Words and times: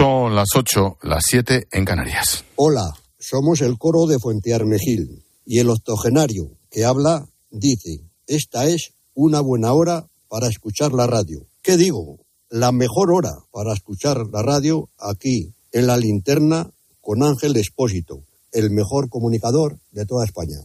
Son 0.00 0.34
las 0.34 0.48
8, 0.56 0.96
las 1.02 1.24
7 1.28 1.68
en 1.72 1.84
Canarias. 1.84 2.42
Hola, 2.56 2.90
somos 3.18 3.60
el 3.60 3.76
coro 3.76 4.06
de 4.06 4.18
Fuentearmejil 4.18 5.22
y 5.44 5.58
el 5.58 5.68
octogenario 5.68 6.52
que 6.70 6.86
habla 6.86 7.26
dice, 7.50 8.00
esta 8.26 8.64
es 8.64 8.94
una 9.12 9.42
buena 9.42 9.74
hora 9.74 10.06
para 10.28 10.48
escuchar 10.48 10.94
la 10.94 11.06
radio. 11.06 11.46
¿Qué 11.60 11.76
digo? 11.76 12.16
La 12.48 12.72
mejor 12.72 13.12
hora 13.12 13.40
para 13.52 13.74
escuchar 13.74 14.24
la 14.32 14.40
radio 14.40 14.88
aquí, 14.98 15.52
en 15.70 15.86
la 15.86 15.98
linterna, 15.98 16.70
con 17.02 17.22
Ángel 17.22 17.54
Espósito, 17.58 18.24
el 18.52 18.70
mejor 18.70 19.10
comunicador 19.10 19.80
de 19.90 20.06
toda 20.06 20.24
España. 20.24 20.60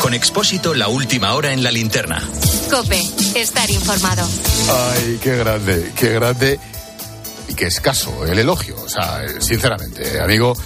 Con 0.00 0.14
Expósito, 0.14 0.72
la 0.74 0.86
última 0.86 1.34
hora 1.34 1.52
en 1.52 1.64
la 1.64 1.72
linterna. 1.72 2.30
Cope, 2.70 3.02
estar 3.34 3.68
informado. 3.68 4.26
Ay, 4.68 5.18
qué 5.20 5.36
grande, 5.36 5.92
qué 5.96 6.10
grande 6.10 6.60
y 7.48 7.54
qué 7.54 7.66
escaso 7.66 8.24
el 8.24 8.38
elogio. 8.38 8.76
O 8.80 8.88
sea, 8.88 9.24
sinceramente, 9.40 10.20
amigo, 10.20 10.56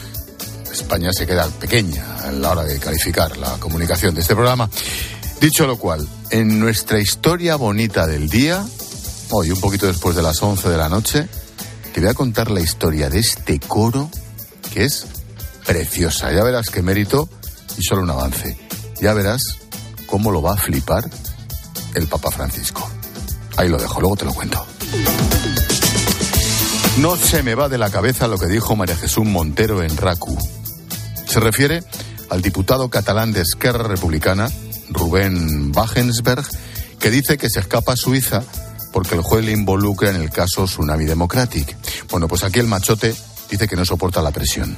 España 0.71 1.13
se 1.15 1.27
queda 1.27 1.49
pequeña 1.49 2.05
a 2.19 2.31
la 2.31 2.51
hora 2.51 2.65
de 2.65 2.79
calificar 2.79 3.39
la 3.39 3.53
comunicación 3.59 4.15
de 4.15 4.21
este 4.21 4.35
programa. 4.35 4.69
Dicho 5.41 5.67
lo 5.67 5.79
cual, 5.79 6.07
en 6.29 6.61
nuestra 6.61 7.01
historia 7.01 7.57
bonita 7.57 8.07
del 8.07 8.29
día, 8.29 8.63
hoy 9.31 9.51
un 9.51 9.61
poquito 9.61 9.87
después 9.87 10.15
de 10.15 10.23
las 10.23 10.43
11 10.43 10.69
de 10.69 10.77
la 10.77 10.91
noche, 10.91 11.27
te 11.95 12.01
voy 12.01 12.11
a 12.11 12.15
contar 12.15 12.51
la 12.51 12.61
historia 12.61 13.09
de 13.09 13.21
este 13.21 13.59
coro 13.61 14.11
que 14.75 14.85
es 14.85 15.07
preciosa. 15.65 16.31
Ya 16.33 16.45
verás 16.45 16.69
qué 16.69 16.83
mérito 16.83 17.31
y 17.79 17.83
solo 17.83 18.03
un 18.03 18.11
avance. 18.11 18.59
Ya 19.01 19.15
verás 19.15 19.41
cómo 20.07 20.31
lo 20.31 20.43
va 20.43 20.53
a 20.53 20.57
flipar 20.59 21.09
el 21.95 22.07
Papa 22.07 22.31
Francisco. 22.31 22.89
Ahí 23.57 23.69
lo 23.69 23.79
dejo, 23.79 24.01
luego 24.01 24.17
te 24.17 24.25
lo 24.25 24.35
cuento. 24.35 24.65
No 26.99 27.17
se 27.17 27.43
me 27.43 27.55
va 27.55 27.69
de 27.69 27.79
la 27.79 27.91
cabeza 27.91 28.29
lo 28.29 28.39
que 28.39 28.47
dijo 28.47 28.77
María 28.77 28.97
Jesús 28.97 29.25
Montero 29.25 29.83
en 29.83 29.97
RACU. 29.97 30.37
Se 31.27 31.41
refiere 31.41 31.83
al 32.31 32.43
diputado 32.43 32.89
catalán 32.89 33.33
de 33.33 33.41
Esquerra 33.41 33.85
Republicana, 33.85 34.49
Rubén 34.91 35.73
Wagensberg, 35.75 36.45
que 37.01 37.11
dice 37.11 37.37
que 37.37 37.51
se 37.51 37.61
escapa 37.61 37.93
a 37.93 37.97
Suiza 37.97 38.43
porque 38.93 39.17
el 39.17 39.23
juez 39.23 39.45
le 39.45 39.51
involucra 39.51 40.11
en 40.11 40.17
el 40.17 40.31
caso 40.31 40.67
Tsunami 40.67 41.05
Democratic. 41.05 41.77
Bueno, 42.11 42.29
pues 42.29 42.45
aquí 42.45 42.61
el 42.61 42.69
machote 42.69 43.15
dice 43.51 43.67
que 43.67 43.75
no 43.75 43.85
soporta 43.85 44.23
la 44.23 44.31
presión. 44.31 44.77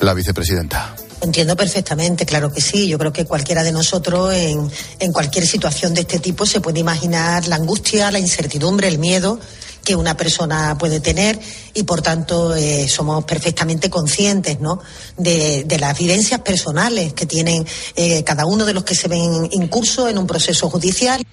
La 0.00 0.14
vicepresidenta. 0.14 0.94
Entiendo 1.20 1.56
perfectamente, 1.56 2.24
claro 2.24 2.52
que 2.52 2.60
sí. 2.60 2.86
Yo 2.88 2.98
creo 2.98 3.12
que 3.12 3.24
cualquiera 3.24 3.64
de 3.64 3.72
nosotros 3.72 4.32
en, 4.32 5.12
cualquier 5.12 5.46
situación 5.46 5.92
de 5.94 6.02
este 6.02 6.20
tipo 6.20 6.46
se 6.46 6.60
puede 6.60 6.78
imaginar 6.78 7.48
la 7.48 7.56
angustia, 7.56 8.10
la 8.10 8.20
incertidumbre, 8.20 8.88
el 8.88 8.98
miedo 8.98 9.40
que 9.84 9.96
una 9.96 10.16
persona 10.16 10.76
puede 10.76 11.00
tener 11.00 11.40
y 11.72 11.84
por 11.84 12.02
tanto 12.02 12.54
eh, 12.54 12.86
somos 12.88 13.24
perfectamente 13.24 13.88
conscientes 13.88 14.60
¿no? 14.60 14.80
de, 15.16 15.64
las 15.80 15.98
vivencias 15.98 16.42
personales 16.42 17.14
que 17.14 17.24
tienen 17.24 17.66
eh, 17.96 18.22
cada 18.22 18.44
uno 18.44 18.66
de 18.66 18.74
los 18.74 18.84
que 18.84 18.94
se 18.94 19.08
ven 19.08 19.48
incurso 19.52 20.08
en 20.08 20.18
un 20.18 20.26
proceso 20.26 20.68
judicial. 20.68 21.24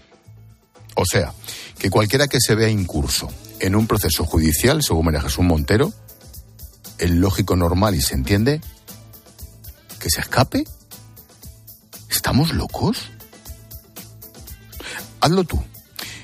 O 0.95 1.05
sea, 1.05 1.33
que 1.77 1.89
cualquiera 1.89 2.27
que 2.27 2.39
se 2.39 2.55
vea 2.55 2.69
incurso 2.69 3.29
en 3.59 3.75
un 3.75 3.87
proceso 3.87 4.23
judicial, 4.23 4.81
según 4.81 5.05
María 5.05 5.21
Jesús 5.21 5.43
Montero, 5.43 5.91
es 6.97 7.09
lógico, 7.09 7.57
normal 7.57 7.93
y 7.95 8.01
se 8.01 8.13
entiende 8.13 8.61
que 10.05 10.11
se 10.11 10.21
escape. 10.21 10.63
¿Estamos 12.11 12.53
locos? 12.53 13.09
Hazlo 15.19 15.43
tú. 15.45 15.59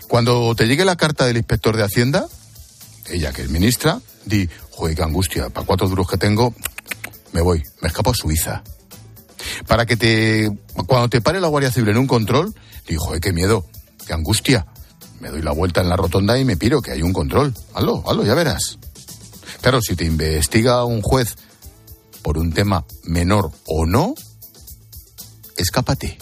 Cuando 0.07 0.53
te 0.53 0.67
llegue 0.67 0.85
la 0.85 0.95
carta 0.95 1.25
del 1.25 1.37
inspector 1.37 1.75
de 1.75 1.83
Hacienda, 1.83 2.27
ella 3.07 3.33
que 3.33 3.41
es 3.41 3.49
ministra, 3.49 3.99
di, 4.23 4.47
joder, 4.69 4.95
qué 4.95 5.01
angustia, 5.01 5.49
para 5.49 5.65
cuatro 5.65 5.89
duros 5.89 6.07
que 6.07 6.17
tengo, 6.17 6.53
me 7.33 7.41
voy, 7.41 7.63
me 7.81 7.87
escapo 7.87 8.11
a 8.11 8.13
Suiza. 8.13 8.61
Para 9.65 9.87
que 9.87 9.97
te, 9.97 10.55
cuando 10.85 11.09
te 11.09 11.19
pare 11.19 11.41
la 11.41 11.47
Guardia 11.47 11.71
Civil 11.71 11.89
en 11.89 11.97
un 11.97 12.07
control, 12.07 12.53
di, 12.87 12.97
joder, 12.97 13.19
qué 13.19 13.33
miedo, 13.33 13.65
qué 14.05 14.13
angustia. 14.13 14.67
Me 15.19 15.29
doy 15.29 15.41
la 15.41 15.53
vuelta 15.53 15.81
en 15.81 15.89
la 15.89 15.95
rotonda 15.95 16.37
y 16.37 16.45
me 16.45 16.55
piro, 16.55 16.83
que 16.83 16.91
hay 16.91 17.01
un 17.01 17.13
control. 17.13 17.55
Hazlo, 17.73 18.03
hazlo, 18.07 18.23
ya 18.25 18.35
verás. 18.35 18.77
Claro, 19.59 19.81
si 19.81 19.95
te 19.95 20.05
investiga 20.05 20.85
un 20.85 21.01
juez 21.01 21.35
por 22.23 22.37
un 22.37 22.53
tema 22.53 22.85
menor 23.03 23.51
o 23.65 23.85
no, 23.85 24.13
escápate. 25.57 26.17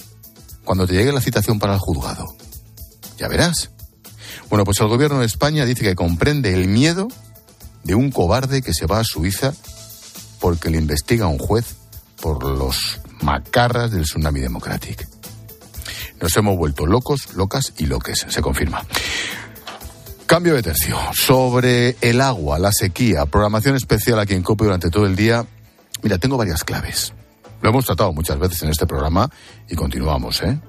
Cuando 0.63 0.85
te 0.85 0.93
llegue 0.93 1.11
la 1.11 1.21
citación 1.21 1.59
para 1.59 1.73
el 1.73 1.79
juzgado. 1.79 2.35
Ya 3.17 3.27
verás. 3.27 3.71
Bueno, 4.49 4.65
pues 4.65 4.79
el 4.79 4.87
gobierno 4.87 5.19
de 5.19 5.25
España 5.25 5.65
dice 5.65 5.83
que 5.83 5.95
comprende 5.95 6.53
el 6.53 6.67
miedo 6.67 7.07
de 7.83 7.95
un 7.95 8.11
cobarde 8.11 8.61
que 8.61 8.73
se 8.73 8.85
va 8.85 8.99
a 8.99 9.03
Suiza 9.03 9.53
porque 10.39 10.69
le 10.69 10.77
investiga 10.77 11.27
un 11.27 11.37
juez 11.37 11.75
por 12.21 12.43
los 12.43 12.99
macarras 13.21 13.91
del 13.91 14.03
tsunami 14.03 14.39
democratic. 14.39 15.07
Nos 16.21 16.35
hemos 16.35 16.57
vuelto 16.57 16.85
locos, 16.85 17.33
locas 17.35 17.73
y 17.77 17.85
loques, 17.85 18.25
se 18.27 18.41
confirma. 18.41 18.85
Cambio 20.25 20.53
de 20.53 20.61
tercio. 20.61 20.97
Sobre 21.13 21.95
el 22.01 22.21
agua, 22.21 22.59
la 22.59 22.71
sequía, 22.71 23.25
programación 23.25 23.75
especial 23.75 24.19
aquí 24.19 24.35
en 24.35 24.43
COPE 24.43 24.65
durante 24.65 24.89
todo 24.89 25.05
el 25.05 25.15
día. 25.15 25.45
Mira, 26.01 26.17
tengo 26.17 26.37
varias 26.37 26.63
claves. 26.63 27.13
Lo 27.61 27.69
hemos 27.69 27.85
tratado 27.85 28.13
muchas 28.13 28.39
veces 28.39 28.63
en 28.63 28.69
este 28.69 28.87
programa 28.87 29.29
y 29.67 29.75
continuamos, 29.75 30.41
¿eh? 30.41 30.59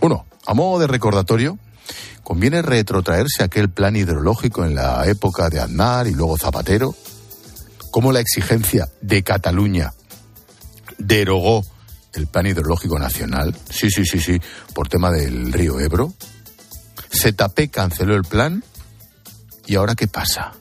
Uno, 0.00 0.26
a 0.46 0.54
modo 0.54 0.80
de 0.80 0.88
recordatorio, 0.88 1.58
¿Conviene 2.22 2.62
retrotraerse 2.62 3.42
aquel 3.42 3.68
plan 3.68 3.96
hidrológico 3.96 4.64
en 4.64 4.74
la 4.74 5.06
época 5.06 5.50
de 5.50 5.60
Aznar 5.60 6.06
y 6.06 6.14
luego 6.14 6.38
Zapatero? 6.38 6.94
¿Cómo 7.90 8.12
la 8.12 8.20
exigencia 8.20 8.88
de 9.00 9.22
Cataluña 9.22 9.92
derogó 10.98 11.64
el 12.14 12.28
plan 12.28 12.46
hidrológico 12.46 12.98
nacional? 12.98 13.56
Sí, 13.68 13.90
sí, 13.90 14.04
sí, 14.04 14.20
sí, 14.20 14.40
por 14.72 14.88
tema 14.88 15.10
del 15.10 15.52
río 15.52 15.80
Ebro. 15.80 16.14
¿Setapé 17.10 17.68
canceló 17.68 18.14
el 18.14 18.22
plan? 18.22 18.64
¿Y 19.66 19.74
ahora 19.74 19.94
qué 19.94 20.06
pasa? 20.06 20.52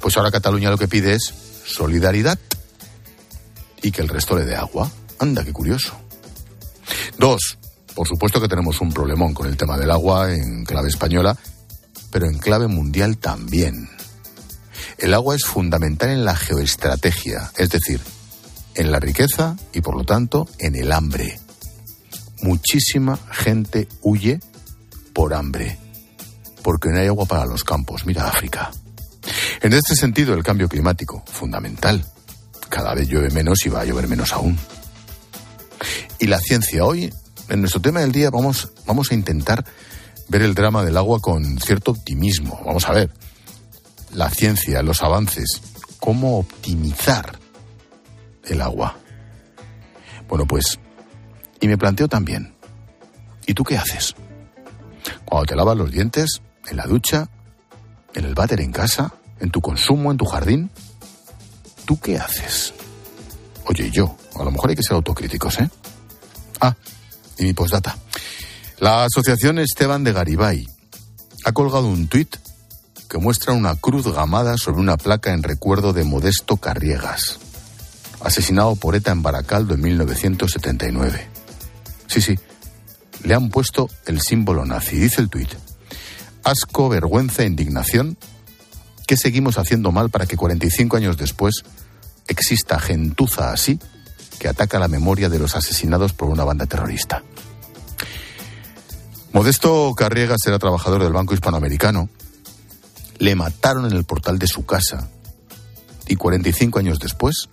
Pues 0.00 0.16
ahora 0.16 0.30
Cataluña 0.30 0.70
lo 0.70 0.78
que 0.78 0.86
pide 0.86 1.14
es 1.14 1.34
solidaridad 1.64 2.38
y 3.82 3.90
que 3.90 4.02
el 4.02 4.08
resto 4.08 4.36
le 4.36 4.44
dé 4.44 4.56
agua. 4.56 4.90
Anda, 5.18 5.44
qué 5.44 5.52
curioso. 5.52 5.94
Dos, 7.18 7.58
por 7.94 8.06
supuesto 8.06 8.40
que 8.40 8.48
tenemos 8.48 8.80
un 8.80 8.92
problemón 8.92 9.34
con 9.34 9.46
el 9.46 9.56
tema 9.56 9.76
del 9.76 9.90
agua 9.90 10.32
en 10.32 10.64
clave 10.64 10.88
española, 10.88 11.36
pero 12.10 12.26
en 12.26 12.38
clave 12.38 12.68
mundial 12.68 13.18
también. 13.18 13.88
El 14.98 15.14
agua 15.14 15.36
es 15.36 15.44
fundamental 15.44 16.10
en 16.10 16.24
la 16.24 16.36
geoestrategia, 16.36 17.52
es 17.56 17.70
decir, 17.70 18.00
en 18.74 18.90
la 18.90 19.00
riqueza 19.00 19.56
y 19.72 19.80
por 19.80 19.96
lo 19.96 20.04
tanto 20.04 20.48
en 20.58 20.74
el 20.74 20.92
hambre. 20.92 21.38
Muchísima 22.42 23.18
gente 23.30 23.88
huye 24.02 24.40
por 25.12 25.34
hambre, 25.34 25.78
porque 26.62 26.90
no 26.90 27.00
hay 27.00 27.08
agua 27.08 27.26
para 27.26 27.46
los 27.46 27.64
campos. 27.64 28.06
Mira 28.06 28.28
África. 28.28 28.70
En 29.60 29.72
este 29.72 29.96
sentido, 29.96 30.34
el 30.34 30.44
cambio 30.44 30.68
climático, 30.68 31.24
fundamental. 31.26 32.04
Cada 32.68 32.94
vez 32.94 33.08
llueve 33.08 33.30
menos 33.30 33.64
y 33.66 33.68
va 33.68 33.80
a 33.80 33.84
llover 33.84 34.08
menos 34.08 34.32
aún. 34.32 34.58
Y 36.18 36.26
la 36.26 36.38
ciencia 36.38 36.84
hoy 36.84 37.12
en 37.48 37.60
nuestro 37.60 37.80
tema 37.80 38.00
del 38.00 38.12
día 38.12 38.30
vamos, 38.30 38.72
vamos 38.86 39.10
a 39.10 39.14
intentar 39.14 39.64
ver 40.28 40.42
el 40.42 40.54
drama 40.54 40.84
del 40.84 40.96
agua 40.96 41.20
con 41.20 41.58
cierto 41.58 41.92
optimismo. 41.92 42.60
Vamos 42.64 42.88
a 42.88 42.92
ver 42.92 43.10
la 44.12 44.30
ciencia, 44.30 44.82
los 44.82 45.02
avances, 45.02 45.60
cómo 45.98 46.38
optimizar 46.38 47.38
el 48.44 48.60
agua. 48.60 48.96
Bueno, 50.28 50.46
pues, 50.46 50.78
y 51.60 51.68
me 51.68 51.78
planteo 51.78 52.08
también, 52.08 52.54
¿y 53.46 53.54
tú 53.54 53.64
qué 53.64 53.78
haces? 53.78 54.14
Cuando 55.24 55.46
te 55.46 55.56
lavas 55.56 55.76
los 55.76 55.90
dientes, 55.90 56.42
en 56.68 56.76
la 56.76 56.86
ducha, 56.86 57.28
en 58.14 58.24
el 58.24 58.34
váter 58.34 58.60
en 58.60 58.72
casa, 58.72 59.14
en 59.40 59.50
tu 59.50 59.60
consumo, 59.60 60.10
en 60.10 60.18
tu 60.18 60.26
jardín, 60.26 60.70
¿tú 61.88 61.98
qué 61.98 62.18
haces? 62.18 62.74
Oye, 63.64 63.90
yo, 63.90 64.14
a 64.38 64.44
lo 64.44 64.50
mejor 64.50 64.68
hay 64.68 64.76
que 64.76 64.82
ser 64.82 64.92
autocríticos, 64.92 65.58
¿eh? 65.58 65.70
Ah, 66.60 66.76
y 67.38 67.44
mi 67.44 67.54
postdata. 67.54 67.96
La 68.78 69.04
Asociación 69.04 69.58
Esteban 69.58 70.04
de 70.04 70.12
Garibay 70.12 70.68
ha 71.46 71.52
colgado 71.52 71.86
un 71.86 72.06
tuit 72.06 72.36
que 73.08 73.16
muestra 73.16 73.54
una 73.54 73.74
cruz 73.74 74.06
gamada 74.06 74.58
sobre 74.58 74.80
una 74.80 74.98
placa 74.98 75.32
en 75.32 75.42
recuerdo 75.42 75.94
de 75.94 76.04
Modesto 76.04 76.58
Carriegas, 76.58 77.38
asesinado 78.20 78.76
por 78.76 78.94
ETA 78.94 79.12
en 79.12 79.22
Baracaldo 79.22 79.72
en 79.72 79.80
1979. 79.80 81.26
Sí, 82.06 82.20
sí, 82.20 82.38
le 83.24 83.32
han 83.32 83.48
puesto 83.48 83.88
el 84.04 84.20
símbolo 84.20 84.66
nazi. 84.66 84.96
Dice 84.98 85.22
el 85.22 85.30
tuit. 85.30 85.54
Asco, 86.44 86.90
vergüenza, 86.90 87.44
indignación. 87.44 88.18
¿Qué 89.08 89.16
seguimos 89.16 89.56
haciendo 89.56 89.90
mal 89.90 90.10
para 90.10 90.26
que 90.26 90.36
45 90.36 90.98
años 90.98 91.16
después 91.16 91.64
exista 92.26 92.78
gentuza 92.78 93.52
así 93.52 93.80
que 94.38 94.48
ataca 94.48 94.78
la 94.78 94.86
memoria 94.86 95.30
de 95.30 95.38
los 95.38 95.56
asesinados 95.56 96.12
por 96.12 96.28
una 96.28 96.44
banda 96.44 96.66
terrorista. 96.66 97.22
Modesto 99.32 99.94
Carriegas 99.96 100.40
era 100.46 100.58
trabajador 100.58 101.02
del 101.02 101.14
Banco 101.14 101.32
Hispanoamericano. 101.32 102.10
Le 103.16 103.34
mataron 103.34 103.86
en 103.86 103.92
el 103.92 104.04
portal 104.04 104.38
de 104.38 104.46
su 104.46 104.66
casa. 104.66 105.08
Y 106.06 106.16
45 106.16 106.78
años 106.78 106.98
después, 106.98 107.48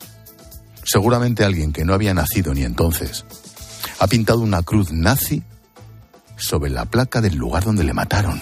seguramente 0.83 1.45
alguien 1.45 1.71
que 1.71 1.85
no 1.85 1.93
había 1.93 2.13
nacido 2.13 2.53
ni 2.53 2.63
entonces, 2.63 3.23
ha 3.99 4.07
pintado 4.07 4.41
una 4.41 4.61
cruz 4.61 4.91
nazi 4.91 5.41
sobre 6.35 6.69
la 6.69 6.83
placa 6.83 7.21
del 7.21 7.35
lugar 7.35 7.63
donde 7.63 7.85
le 7.85 7.93
mataron. 7.93 8.41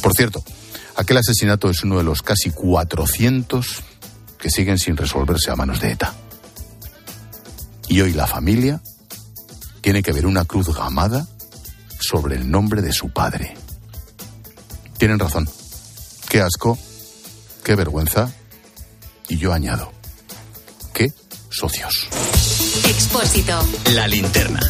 Por 0.00 0.14
cierto, 0.14 0.42
aquel 0.98 1.16
asesinato 1.16 1.70
es 1.70 1.84
uno 1.84 1.96
de 1.96 2.04
los 2.04 2.22
casi 2.22 2.50
400 2.50 3.66
que 4.38 4.50
siguen 4.50 4.78
sin 4.78 4.96
resolverse 4.96 5.50
a 5.50 5.56
manos 5.56 5.80
de 5.80 5.92
ETA. 5.92 6.12
Y 7.86 8.00
hoy 8.00 8.12
la 8.12 8.26
familia 8.26 8.82
tiene 9.80 10.02
que 10.02 10.12
ver 10.12 10.26
una 10.26 10.44
cruz 10.44 10.74
gamada 10.74 11.26
sobre 12.00 12.36
el 12.36 12.50
nombre 12.50 12.82
de 12.82 12.92
su 12.92 13.10
padre. 13.10 13.54
Tienen 14.98 15.18
razón. 15.18 15.48
Qué 16.28 16.42
asco, 16.42 16.76
qué 17.64 17.74
vergüenza. 17.74 18.30
Y 19.28 19.38
yo 19.38 19.52
añado, 19.52 19.92
qué 20.92 21.12
socios. 21.50 22.08
Expósito. 22.84 23.58
La 23.94 24.08
linterna. 24.08 24.60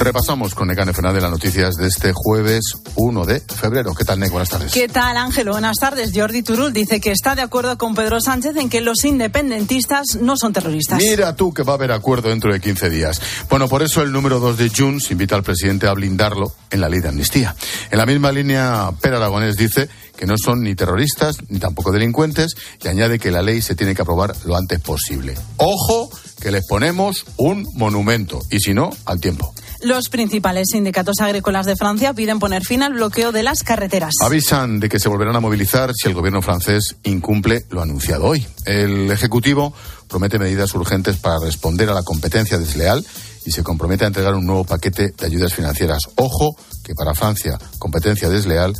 Repasamos 0.00 0.54
con 0.54 0.68
Negane 0.68 0.94
Fernández 0.94 1.20
las 1.20 1.30
noticias 1.30 1.74
de 1.74 1.86
este 1.86 2.12
jueves 2.14 2.62
1 2.94 3.26
de 3.26 3.40
febrero. 3.40 3.94
¿Qué 3.94 4.06
tal, 4.06 4.18
Nek? 4.18 4.30
Buenas 4.30 4.48
tardes. 4.48 4.72
¿Qué 4.72 4.88
tal, 4.88 5.14
Ángelo? 5.18 5.52
Buenas 5.52 5.76
tardes. 5.76 6.12
Jordi 6.14 6.42
Turul 6.42 6.72
dice 6.72 7.02
que 7.02 7.10
está 7.10 7.34
de 7.34 7.42
acuerdo 7.42 7.76
con 7.76 7.94
Pedro 7.94 8.18
Sánchez 8.18 8.56
en 8.56 8.70
que 8.70 8.80
los 8.80 9.04
independentistas 9.04 10.16
no 10.18 10.38
son 10.38 10.54
terroristas. 10.54 11.00
Mira 11.00 11.36
tú 11.36 11.52
que 11.52 11.64
va 11.64 11.74
a 11.74 11.76
haber 11.76 11.92
acuerdo 11.92 12.30
dentro 12.30 12.50
de 12.50 12.60
15 12.60 12.88
días. 12.88 13.20
Bueno, 13.50 13.68
por 13.68 13.82
eso 13.82 14.00
el 14.00 14.10
número 14.10 14.40
2 14.40 14.56
de 14.56 14.70
Junts 14.74 15.10
invita 15.10 15.36
al 15.36 15.42
presidente 15.42 15.86
a 15.86 15.92
blindarlo 15.92 16.50
en 16.70 16.80
la 16.80 16.88
ley 16.88 17.00
de 17.00 17.08
amnistía. 17.08 17.54
En 17.90 17.98
la 17.98 18.06
misma 18.06 18.32
línea, 18.32 18.90
Per 19.02 19.12
Aragonés 19.12 19.56
dice 19.56 19.90
que 20.16 20.24
no 20.24 20.36
son 20.42 20.62
ni 20.62 20.74
terroristas 20.74 21.36
ni 21.50 21.58
tampoco 21.58 21.92
delincuentes 21.92 22.54
y 22.82 22.88
añade 22.88 23.18
que 23.18 23.30
la 23.30 23.42
ley 23.42 23.60
se 23.60 23.74
tiene 23.74 23.94
que 23.94 24.00
aprobar 24.00 24.34
lo 24.46 24.56
antes 24.56 24.80
posible. 24.80 25.34
Ojo, 25.58 26.08
que 26.40 26.50
les 26.50 26.66
ponemos 26.66 27.26
un 27.36 27.66
monumento 27.74 28.40
y 28.50 28.60
si 28.60 28.72
no, 28.72 28.88
al 29.04 29.20
tiempo. 29.20 29.52
Los 29.82 30.10
principales 30.10 30.68
sindicatos 30.72 31.20
agrícolas 31.20 31.64
de 31.64 31.74
Francia 31.74 32.12
piden 32.12 32.38
poner 32.38 32.64
fin 32.64 32.82
al 32.82 32.92
bloqueo 32.92 33.32
de 33.32 33.42
las 33.42 33.62
carreteras. 33.62 34.14
Avisan 34.20 34.78
de 34.78 34.90
que 34.90 34.98
se 34.98 35.08
volverán 35.08 35.36
a 35.36 35.40
movilizar 35.40 35.92
si 35.94 36.08
el 36.08 36.14
gobierno 36.14 36.42
francés 36.42 36.96
incumple 37.02 37.64
lo 37.70 37.80
anunciado 37.80 38.26
hoy. 38.26 38.46
El 38.66 39.10
Ejecutivo 39.10 39.72
promete 40.06 40.38
medidas 40.38 40.74
urgentes 40.74 41.16
para 41.16 41.36
responder 41.42 41.88
a 41.88 41.94
la 41.94 42.02
competencia 42.02 42.58
desleal 42.58 43.06
y 43.46 43.52
se 43.52 43.62
compromete 43.62 44.04
a 44.04 44.08
entregar 44.08 44.34
un 44.34 44.44
nuevo 44.44 44.64
paquete 44.64 45.14
de 45.16 45.26
ayudas 45.26 45.54
financieras. 45.54 46.02
Ojo, 46.16 46.56
que 46.84 46.94
para 46.94 47.14
Francia, 47.14 47.58
competencia 47.78 48.28
desleal 48.28 48.74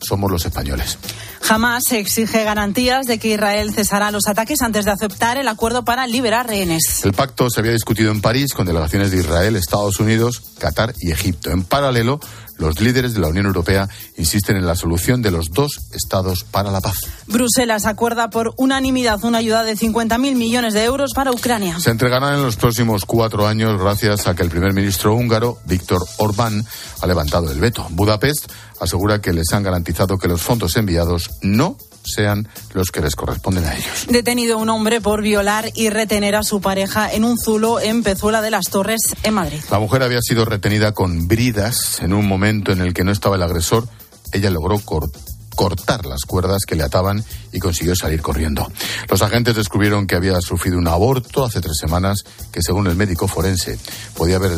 somos 0.00 0.30
los 0.30 0.46
españoles. 0.46 0.98
Jamás 1.46 1.92
exige 1.92 2.42
garantías 2.42 3.06
de 3.06 3.20
que 3.20 3.28
Israel 3.28 3.72
cesará 3.72 4.10
los 4.10 4.26
ataques 4.26 4.62
antes 4.62 4.84
de 4.84 4.90
aceptar 4.90 5.36
el 5.36 5.46
acuerdo 5.46 5.84
para 5.84 6.04
liberar 6.08 6.48
rehenes. 6.48 7.04
El 7.04 7.12
pacto 7.12 7.48
se 7.50 7.60
había 7.60 7.70
discutido 7.70 8.10
en 8.10 8.20
París 8.20 8.52
con 8.52 8.66
delegaciones 8.66 9.12
de 9.12 9.18
Israel, 9.18 9.54
Estados 9.54 10.00
Unidos, 10.00 10.42
Qatar 10.58 10.92
y 10.98 11.12
Egipto. 11.12 11.52
En 11.52 11.62
paralelo, 11.62 12.18
los 12.58 12.80
líderes 12.80 13.14
de 13.14 13.20
la 13.20 13.28
Unión 13.28 13.46
Europea 13.46 13.88
insisten 14.16 14.56
en 14.56 14.66
la 14.66 14.74
solución 14.74 15.22
de 15.22 15.30
los 15.30 15.50
dos 15.50 15.80
estados 15.92 16.44
para 16.44 16.70
la 16.70 16.80
paz. 16.80 16.96
Bruselas 17.26 17.86
acuerda 17.86 18.30
por 18.30 18.54
unanimidad 18.56 19.22
una 19.24 19.38
ayuda 19.38 19.64
de 19.64 19.76
50.000 19.76 20.18
millones 20.34 20.74
de 20.74 20.84
euros 20.84 21.12
para 21.14 21.32
Ucrania. 21.32 21.78
Se 21.80 21.90
entregarán 21.90 22.34
en 22.34 22.42
los 22.42 22.56
próximos 22.56 23.04
cuatro 23.04 23.46
años 23.46 23.80
gracias 23.80 24.26
a 24.26 24.34
que 24.34 24.42
el 24.42 24.50
primer 24.50 24.72
ministro 24.72 25.14
húngaro, 25.14 25.58
Víctor 25.66 26.04
Orbán, 26.18 26.64
ha 27.00 27.06
levantado 27.06 27.50
el 27.50 27.58
veto. 27.58 27.86
Budapest 27.90 28.50
asegura 28.80 29.20
que 29.20 29.32
les 29.32 29.52
han 29.52 29.62
garantizado 29.62 30.18
que 30.18 30.28
los 30.28 30.42
fondos 30.42 30.76
enviados 30.76 31.30
no 31.42 31.76
sean 32.14 32.48
los 32.74 32.90
que 32.90 33.00
les 33.00 33.14
corresponden 33.16 33.64
a 33.64 33.74
ellos. 33.76 34.06
Detenido 34.08 34.58
un 34.58 34.68
hombre 34.68 35.00
por 35.00 35.22
violar 35.22 35.70
y 35.74 35.90
retener 35.90 36.36
a 36.36 36.42
su 36.42 36.60
pareja 36.60 37.12
en 37.12 37.24
un 37.24 37.38
zulo 37.38 37.80
en 37.80 38.02
Pezuela 38.02 38.40
de 38.42 38.50
las 38.50 38.66
Torres, 38.66 39.00
en 39.22 39.34
Madrid. 39.34 39.60
La 39.70 39.78
mujer 39.78 40.02
había 40.02 40.20
sido 40.22 40.44
retenida 40.44 40.92
con 40.92 41.28
bridas 41.28 42.00
en 42.00 42.12
un 42.12 42.26
momento 42.26 42.72
en 42.72 42.80
el 42.80 42.94
que 42.94 43.04
no 43.04 43.12
estaba 43.12 43.36
el 43.36 43.42
agresor. 43.42 43.88
Ella 44.32 44.50
logró 44.50 44.78
cor- 44.80 45.10
cortar 45.54 46.04
las 46.04 46.22
cuerdas 46.26 46.62
que 46.66 46.74
le 46.76 46.82
ataban 46.82 47.24
y 47.52 47.58
consiguió 47.60 47.94
salir 47.96 48.20
corriendo. 48.20 48.70
Los 49.08 49.22
agentes 49.22 49.56
descubrieron 49.56 50.06
que 50.06 50.14
había 50.16 50.38
sufrido 50.42 50.76
un 50.78 50.86
aborto 50.88 51.44
hace 51.44 51.60
tres 51.60 51.78
semanas 51.80 52.24
que, 52.52 52.60
según 52.62 52.86
el 52.88 52.96
médico 52.96 53.26
forense, 53.26 53.78
podía, 54.14 54.36
haber, 54.36 54.52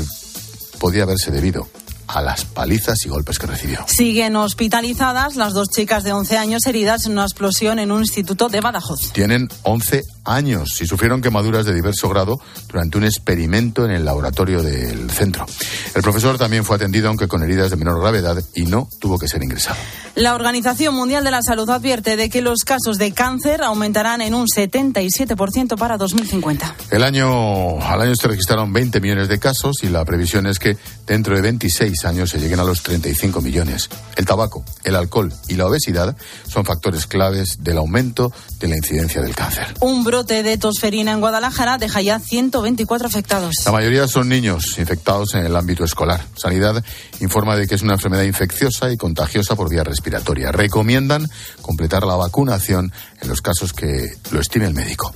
podía 0.81 1.05
haberse 1.05 1.31
debido 1.31 1.69
a 2.09 2.23
las 2.23 2.45
palizas 2.45 3.05
y 3.05 3.09
golpes 3.09 3.39
que 3.39 3.47
recibió. 3.47 3.85
Siguen 3.87 4.35
hospitalizadas 4.37 5.37
las 5.37 5.53
dos 5.53 5.69
chicas 5.69 6.05
de 6.05 6.13
11 6.13 6.39
años 6.39 6.67
heridas 6.67 7.07
en 7.07 7.13
una 7.13 7.23
explosión 7.23 7.79
en 7.79 7.93
un 7.93 8.01
instituto 8.01 8.49
de 8.49 8.61
Badajoz. 8.61 9.13
Tienen 9.13 9.49
11 9.63 10.03
años 10.29 10.81
y 10.81 10.87
sufrieron 10.87 11.21
quemaduras 11.21 11.67
de 11.67 11.75
diverso 11.75 12.09
grado 12.09 12.41
durante 12.69 12.99
un 12.99 13.05
experimento 13.05 13.85
en 13.85 13.91
el 13.91 14.05
laboratorio 14.05 14.63
del 14.63 15.11
centro. 15.11 15.47
El 15.95 16.03
profesor 16.03 16.39
también 16.39 16.65
fue 16.65 16.77
atendido, 16.77 17.09
aunque 17.09 17.29
con 17.29 17.43
heridas 17.43 17.71
de 17.71 17.77
menor 17.77 18.01
gravedad, 18.01 18.43
y 18.55 18.67
no 18.67 18.89
tuvo 19.01 19.19
que 19.19 19.29
ser 19.29 19.43
ingresado. 19.43 19.79
La 20.15 20.35
Organización 20.35 20.95
Mundial 20.95 21.23
de 21.25 21.31
la 21.31 21.43
Salud 21.43 21.69
advierte 21.71 22.17
de 22.17 22.29
que 22.29 22.43
los 22.43 22.65
casos 22.65 22.99
de 22.99 23.13
cáncer 23.13 23.63
aumentarán 23.63 24.21
en 24.21 24.35
un 24.35 24.47
77% 24.47 25.77
para 25.79 25.97
2050. 25.97 26.75
El 26.91 27.05
año, 27.05 27.81
al 27.81 28.03
año 28.03 28.17
se 28.17 28.27
registraron 28.27 28.73
20 28.73 29.01
millones 29.01 29.29
de 29.29 29.39
casos 29.39 29.77
y 29.83 29.89
la 29.89 30.05
previsión 30.05 30.47
es 30.47 30.59
que 30.59 30.77
dentro 31.07 31.37
de 31.37 31.43
26 31.43 32.05
años 32.05 32.31
se 32.31 32.39
lleguen 32.39 32.61
a 32.61 32.65
los 32.65 32.83
35 32.83 33.41
millones. 33.41 33.89
El 34.17 34.27
tabaco, 34.27 34.65
el 34.85 34.97
alcohol 34.97 35.33
y 35.47 35.55
la 35.55 35.67
obesidad 35.67 36.17
son 36.49 36.65
factores 36.65 37.07
claves 37.07 37.63
del 37.63 37.79
aumento 37.79 38.33
de 38.59 38.69
la 38.69 38.77
incidencia 38.77 39.23
del 39.23 39.35
cáncer. 39.35 39.75
Un 39.81 40.03
brote 40.19 40.43
de 40.43 40.59
tosferina 40.59 41.13
en 41.13 41.21
Guadalajara 41.21 41.79
deja 41.79 42.03
ya 42.03 42.19
124 42.19 43.07
afectados. 43.07 43.55
La 43.65 43.71
mayoría 43.71 44.09
son 44.09 44.29
niños 44.29 44.77
infectados 44.77 45.35
en 45.35 45.47
el 45.47 45.55
ámbito 45.55 45.85
escolar. 45.85 46.21
Sanidad 46.35 46.83
informa 47.21 47.55
de 47.55 47.69
que 47.69 47.77
es 47.77 47.83
una 47.83 47.93
enfermedad 47.93 48.25
infecciosa 48.25 48.91
y 48.91 48.97
contagiosa 48.97 49.55
por 49.55 49.71
vía 49.71 49.85
respiratoria. 49.85 50.51
Recomiendan 50.51 51.31
completar 51.63 52.05
la 52.05 52.17
vacunación 52.17 52.93
en 53.23 53.29
los 53.29 53.41
casos 53.41 53.73
que 53.73 54.09
lo 54.33 54.41
estime 54.41 54.67
el 54.67 54.75
médico. 54.75 55.15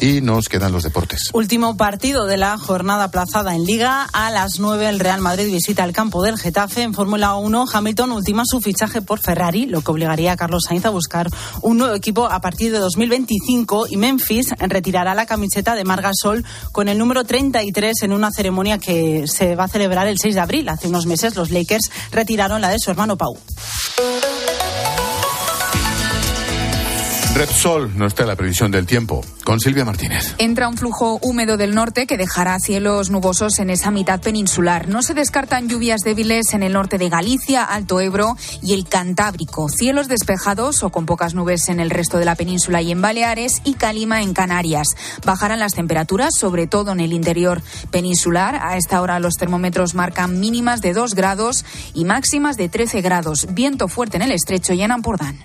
Y 0.00 0.22
nos 0.22 0.48
quedan 0.48 0.72
los 0.72 0.82
deportes. 0.82 1.28
Último 1.34 1.76
partido 1.76 2.24
de 2.24 2.38
la 2.38 2.56
jornada 2.56 3.04
aplazada 3.04 3.54
en 3.54 3.64
Liga. 3.64 4.08
A 4.12 4.30
las 4.30 4.58
9 4.58 4.88
el 4.88 4.98
Real 4.98 5.20
Madrid 5.20 5.52
visita 5.52 5.84
el 5.84 5.92
campo 5.92 6.22
del 6.22 6.38
Getafe. 6.38 6.82
En 6.82 6.94
Fórmula 6.94 7.34
1 7.34 7.66
Hamilton 7.70 8.12
ultima 8.12 8.44
su 8.46 8.60
fichaje 8.60 9.02
por 9.02 9.20
Ferrari, 9.20 9.66
lo 9.66 9.82
que 9.82 9.90
obligaría 9.90 10.32
a 10.32 10.36
Carlos 10.36 10.62
Sainz 10.66 10.86
a 10.86 10.90
buscar 10.90 11.28
un 11.60 11.76
nuevo 11.76 11.94
equipo 11.94 12.26
a 12.26 12.40
partir 12.40 12.72
de 12.72 12.78
2025 12.78 13.88
y 13.90 13.96
Memphis 13.98 14.54
retirará 14.58 15.14
la 15.14 15.26
camiseta 15.26 15.74
de 15.74 15.84
Margasol 15.84 16.44
con 16.72 16.88
el 16.88 16.96
número 16.96 17.24
33 17.24 18.02
en 18.02 18.12
una 18.12 18.30
ceremonia 18.30 18.78
que 18.78 19.26
se 19.26 19.54
va 19.54 19.64
a 19.64 19.68
celebrar 19.68 20.06
el 20.06 20.18
6 20.18 20.34
de 20.34 20.40
abril. 20.40 20.68
Hace 20.70 20.88
unos 20.88 21.04
meses 21.04 21.36
los 21.36 21.50
Lakers 21.50 21.90
retiraron 22.10 22.62
la 22.62 22.70
de 22.70 22.78
su 22.78 22.90
hermano 22.90 23.18
Pau. 23.18 23.36
Repsol 27.60 27.98
no 27.98 28.06
está 28.06 28.22
en 28.22 28.28
la 28.28 28.36
previsión 28.36 28.70
del 28.70 28.86
tiempo. 28.86 29.22
Con 29.44 29.60
Silvia 29.60 29.84
Martínez. 29.84 30.34
Entra 30.38 30.66
un 30.66 30.78
flujo 30.78 31.18
húmedo 31.20 31.58
del 31.58 31.74
norte 31.74 32.06
que 32.06 32.16
dejará 32.16 32.58
cielos 32.58 33.10
nubosos 33.10 33.58
en 33.58 33.68
esa 33.68 33.90
mitad 33.90 34.18
peninsular. 34.18 34.88
No 34.88 35.02
se 35.02 35.12
descartan 35.12 35.68
lluvias 35.68 36.00
débiles 36.00 36.54
en 36.54 36.62
el 36.62 36.72
norte 36.72 36.96
de 36.96 37.10
Galicia, 37.10 37.62
Alto 37.62 38.00
Ebro 38.00 38.34
y 38.62 38.72
el 38.72 38.88
Cantábrico. 38.88 39.68
Cielos 39.68 40.08
despejados 40.08 40.82
o 40.82 40.88
con 40.88 41.04
pocas 41.04 41.34
nubes 41.34 41.68
en 41.68 41.80
el 41.80 41.90
resto 41.90 42.16
de 42.16 42.24
la 42.24 42.34
península 42.34 42.80
y 42.80 42.92
en 42.92 43.02
Baleares 43.02 43.60
y 43.62 43.74
Calima 43.74 44.22
en 44.22 44.32
Canarias. 44.32 44.88
Bajarán 45.26 45.58
las 45.58 45.74
temperaturas, 45.74 46.34
sobre 46.34 46.66
todo 46.66 46.92
en 46.92 47.00
el 47.00 47.12
interior 47.12 47.60
peninsular. 47.90 48.54
A 48.54 48.78
esta 48.78 49.02
hora 49.02 49.20
los 49.20 49.34
termómetros 49.34 49.94
marcan 49.94 50.40
mínimas 50.40 50.80
de 50.80 50.94
2 50.94 51.14
grados 51.14 51.66
y 51.92 52.06
máximas 52.06 52.56
de 52.56 52.70
13 52.70 53.02
grados. 53.02 53.48
Viento 53.50 53.86
fuerte 53.86 54.16
en 54.16 54.22
el 54.22 54.32
estrecho 54.32 54.72
y 54.72 54.80
en 54.80 54.92
Ampurdán. 54.92 55.44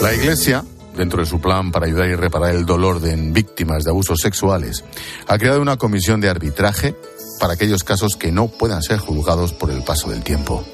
La 0.00 0.14
Iglesia, 0.14 0.64
dentro 0.96 1.20
de 1.20 1.26
su 1.26 1.40
plan 1.40 1.70
para 1.70 1.84
ayudar 1.84 2.08
y 2.08 2.14
reparar 2.14 2.54
el 2.54 2.64
dolor 2.64 3.00
de 3.00 3.14
víctimas 3.16 3.84
de 3.84 3.90
abusos 3.90 4.18
sexuales, 4.20 4.82
ha 5.28 5.36
creado 5.36 5.60
una 5.60 5.76
comisión 5.76 6.22
de 6.22 6.30
arbitraje 6.30 6.96
para 7.38 7.52
aquellos 7.52 7.84
casos 7.84 8.16
que 8.16 8.32
no 8.32 8.48
puedan 8.48 8.82
ser 8.82 8.98
juzgados 8.98 9.52
por 9.52 9.70
el 9.70 9.82
paso 9.82 10.08
del 10.08 10.22
tiempo. 10.22 10.64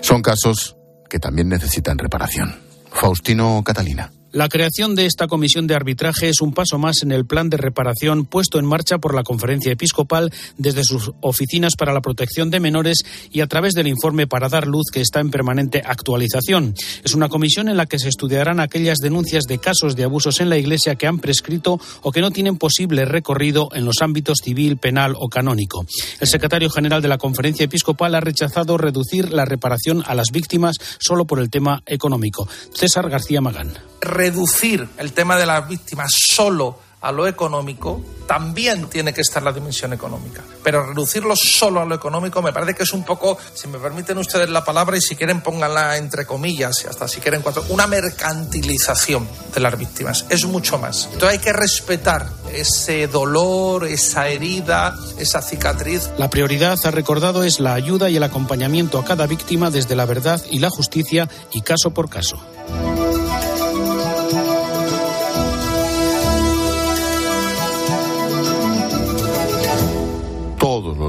Son 0.00 0.22
casos 0.22 0.76
que 1.10 1.18
también 1.18 1.50
necesitan 1.50 1.98
reparación. 1.98 2.60
Faustino 2.90 3.62
Catalina. 3.62 4.10
La 4.32 4.48
creación 4.48 4.94
de 4.94 5.04
esta 5.04 5.26
comisión 5.26 5.66
de 5.66 5.74
arbitraje 5.74 6.30
es 6.30 6.40
un 6.40 6.54
paso 6.54 6.78
más 6.78 7.02
en 7.02 7.12
el 7.12 7.26
plan 7.26 7.50
de 7.50 7.58
reparación 7.58 8.24
puesto 8.24 8.58
en 8.58 8.64
marcha 8.64 8.96
por 8.96 9.14
la 9.14 9.24
Conferencia 9.24 9.72
Episcopal 9.72 10.32
desde 10.56 10.84
sus 10.84 11.12
oficinas 11.20 11.74
para 11.76 11.92
la 11.92 12.00
protección 12.00 12.50
de 12.50 12.58
menores 12.58 13.02
y 13.30 13.42
a 13.42 13.46
través 13.46 13.74
del 13.74 13.88
informe 13.88 14.26
para 14.26 14.48
dar 14.48 14.66
luz 14.66 14.86
que 14.90 15.02
está 15.02 15.20
en 15.20 15.30
permanente 15.30 15.82
actualización. 15.84 16.74
Es 17.04 17.14
una 17.14 17.28
comisión 17.28 17.68
en 17.68 17.76
la 17.76 17.84
que 17.84 17.98
se 17.98 18.08
estudiarán 18.08 18.58
aquellas 18.58 18.96
denuncias 18.98 19.44
de 19.44 19.58
casos 19.58 19.96
de 19.96 20.04
abusos 20.04 20.40
en 20.40 20.48
la 20.48 20.56
Iglesia 20.56 20.94
que 20.94 21.06
han 21.06 21.18
prescrito 21.18 21.78
o 22.00 22.10
que 22.10 22.22
no 22.22 22.30
tienen 22.30 22.56
posible 22.56 23.04
recorrido 23.04 23.68
en 23.74 23.84
los 23.84 24.00
ámbitos 24.00 24.38
civil, 24.42 24.78
penal 24.78 25.14
o 25.18 25.28
canónico. 25.28 25.84
El 26.20 26.26
secretario 26.26 26.70
general 26.70 27.02
de 27.02 27.08
la 27.08 27.18
Conferencia 27.18 27.64
Episcopal 27.64 28.14
ha 28.14 28.20
rechazado 28.20 28.78
reducir 28.78 29.30
la 29.30 29.44
reparación 29.44 30.02
a 30.06 30.14
las 30.14 30.28
víctimas 30.32 30.76
solo 30.98 31.26
por 31.26 31.38
el 31.38 31.50
tema 31.50 31.82
económico. 31.84 32.48
César 32.72 33.10
García 33.10 33.42
Magán 33.42 33.74
reducir 34.22 34.88
el 34.98 35.12
tema 35.12 35.36
de 35.36 35.46
las 35.46 35.66
víctimas 35.66 36.12
solo 36.12 36.78
a 37.00 37.10
lo 37.10 37.26
económico, 37.26 38.00
también 38.28 38.88
tiene 38.88 39.12
que 39.12 39.22
estar 39.22 39.42
la 39.42 39.52
dimensión 39.52 39.92
económica. 39.92 40.40
Pero 40.62 40.86
reducirlo 40.86 41.34
solo 41.34 41.80
a 41.80 41.84
lo 41.84 41.96
económico 41.96 42.40
me 42.40 42.52
parece 42.52 42.74
que 42.74 42.84
es 42.84 42.92
un 42.92 43.04
poco, 43.04 43.36
si 43.54 43.66
me 43.66 43.78
permiten 43.78 44.16
ustedes 44.18 44.48
la 44.48 44.64
palabra 44.64 44.96
y 44.96 45.00
si 45.00 45.16
quieren 45.16 45.40
pónganla 45.40 45.96
entre 45.96 46.24
comillas 46.24 46.86
hasta 46.88 47.08
si 47.08 47.20
quieren 47.20 47.42
cuatro, 47.42 47.64
una 47.70 47.88
mercantilización 47.88 49.28
de 49.52 49.60
las 49.60 49.76
víctimas. 49.76 50.26
Es 50.28 50.44
mucho 50.44 50.78
más. 50.78 51.08
Entonces 51.12 51.30
hay 51.30 51.38
que 51.40 51.52
respetar 51.52 52.28
ese 52.52 53.08
dolor, 53.08 53.84
esa 53.88 54.28
herida, 54.28 54.96
esa 55.18 55.42
cicatriz. 55.42 56.08
La 56.18 56.30
prioridad, 56.30 56.78
ha 56.84 56.92
recordado, 56.92 57.42
es 57.42 57.58
la 57.58 57.74
ayuda 57.74 58.10
y 58.10 58.16
el 58.16 58.22
acompañamiento 58.22 59.00
a 59.00 59.04
cada 59.04 59.26
víctima 59.26 59.72
desde 59.72 59.96
la 59.96 60.06
verdad 60.06 60.40
y 60.48 60.60
la 60.60 60.70
justicia 60.70 61.28
y 61.52 61.62
caso 61.62 61.90
por 61.90 62.08
caso. 62.08 62.40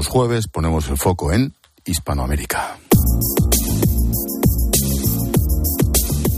Los 0.04 0.12
jueves 0.12 0.48
ponemos 0.48 0.88
el 0.90 0.98
foco 0.98 1.32
en 1.32 1.54
Hispanoamérica. 1.86 2.76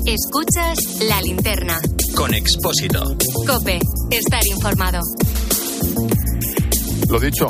Escuchas 0.06 1.00
la 1.08 1.20
linterna. 1.20 1.76
Con 2.14 2.32
Expósito. 2.34 3.02
Cope, 3.44 3.80
estar 4.10 4.46
informado. 4.46 5.00
Lo 7.08 7.18
dicho, 7.18 7.46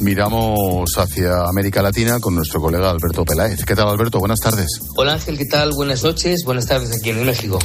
miramos 0.00 0.90
hacia 0.96 1.44
América 1.48 1.82
Latina 1.82 2.18
con 2.20 2.34
nuestro 2.34 2.60
colega 2.60 2.90
Alberto 2.90 3.24
Peláez. 3.24 3.64
¿Qué 3.64 3.74
tal, 3.74 3.88
Alberto? 3.88 4.18
Buenas 4.18 4.40
tardes. 4.40 4.66
Hola, 4.96 5.14
Ángel, 5.14 5.38
¿qué 5.38 5.46
tal? 5.46 5.72
Buenas 5.74 6.02
noches. 6.02 6.44
Buenas 6.44 6.66
tardes 6.66 6.90
aquí 6.96 7.10
en 7.10 7.24
México. 7.24 7.58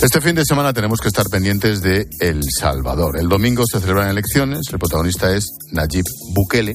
Este 0.00 0.20
fin 0.20 0.34
de 0.34 0.44
semana 0.44 0.72
tenemos 0.72 1.00
que 1.00 1.08
estar 1.08 1.26
pendientes 1.30 1.80
de 1.80 2.06
El 2.20 2.42
Salvador. 2.44 3.18
El 3.18 3.28
domingo 3.28 3.64
se 3.70 3.80
celebran 3.80 4.08
elecciones. 4.08 4.60
El 4.72 4.78
protagonista 4.78 5.34
es 5.34 5.52
Nayib 5.72 6.04
Bukele. 6.34 6.74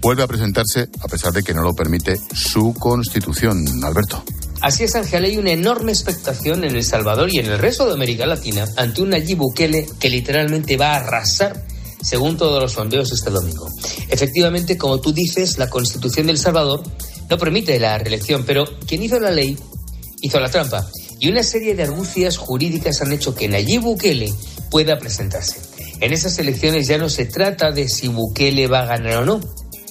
Vuelve 0.00 0.22
a 0.22 0.26
presentarse 0.26 0.88
a 1.00 1.08
pesar 1.08 1.32
de 1.32 1.42
que 1.42 1.52
no 1.52 1.62
lo 1.62 1.74
permite 1.74 2.18
su 2.32 2.74
constitución. 2.74 3.64
Alberto. 3.82 4.22
Así 4.60 4.84
es, 4.84 4.94
Ángel, 4.94 5.24
hay 5.24 5.38
una 5.38 5.52
enorme 5.52 5.92
expectación 5.92 6.64
en 6.64 6.76
El 6.76 6.84
Salvador 6.84 7.30
y 7.32 7.38
en 7.38 7.46
el 7.46 7.58
resto 7.58 7.86
de 7.86 7.94
América 7.94 8.26
Latina 8.26 8.66
ante 8.76 9.02
un 9.02 9.10
Nayib 9.10 9.38
Bukele 9.38 9.86
que 9.98 10.10
literalmente 10.10 10.76
va 10.76 10.92
a 10.92 10.96
arrasar 10.96 11.64
según 12.02 12.36
todos 12.36 12.62
los 12.62 12.72
sondeos 12.72 13.12
este 13.12 13.30
domingo. 13.30 13.68
Efectivamente, 14.08 14.76
como 14.76 15.00
tú 15.00 15.12
dices, 15.12 15.58
la 15.58 15.68
Constitución 15.68 16.26
del 16.26 16.38
Salvador 16.38 16.82
no 17.28 17.38
permite 17.38 17.78
la 17.78 17.98
reelección, 17.98 18.44
pero 18.44 18.64
quien 18.86 19.02
hizo 19.02 19.20
la 19.20 19.30
ley 19.30 19.56
hizo 20.20 20.40
la 20.40 20.50
trampa. 20.50 20.86
Y 21.18 21.28
una 21.28 21.42
serie 21.42 21.74
de 21.74 21.82
argucias 21.82 22.38
jurídicas 22.38 23.02
han 23.02 23.12
hecho 23.12 23.34
que 23.34 23.48
Nayib 23.48 23.82
Bukele 23.82 24.32
pueda 24.70 24.98
presentarse. 24.98 25.60
En 26.00 26.12
esas 26.12 26.38
elecciones 26.38 26.86
ya 26.86 26.96
no 26.96 27.10
se 27.10 27.26
trata 27.26 27.72
de 27.72 27.88
si 27.88 28.08
Bukele 28.08 28.66
va 28.66 28.80
a 28.80 28.86
ganar 28.86 29.18
o 29.18 29.24
no, 29.26 29.40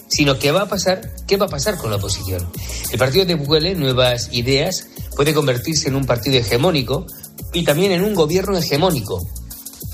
sino 0.08 0.40
qué 0.40 0.52
va 0.52 0.64
a 0.64 0.68
pasar, 0.68 1.14
qué 1.28 1.38
va 1.38 1.46
a 1.46 1.50
pasar 1.50 1.78
con 1.78 1.92
la 1.92 1.98
oposición. 1.98 2.50
El 2.92 2.98
partido 2.98 3.26
de 3.26 3.36
Bukele, 3.36 3.76
Nuevas 3.76 4.30
Ideas, 4.32 4.88
puede 5.16 5.34
convertirse 5.34 5.88
en 5.88 5.96
un 5.96 6.06
partido 6.06 6.38
hegemónico 6.38 7.06
y 7.54 7.64
también 7.64 7.92
en 7.92 8.04
un 8.04 8.16
gobierno 8.16 8.58
hegemónico, 8.58 9.26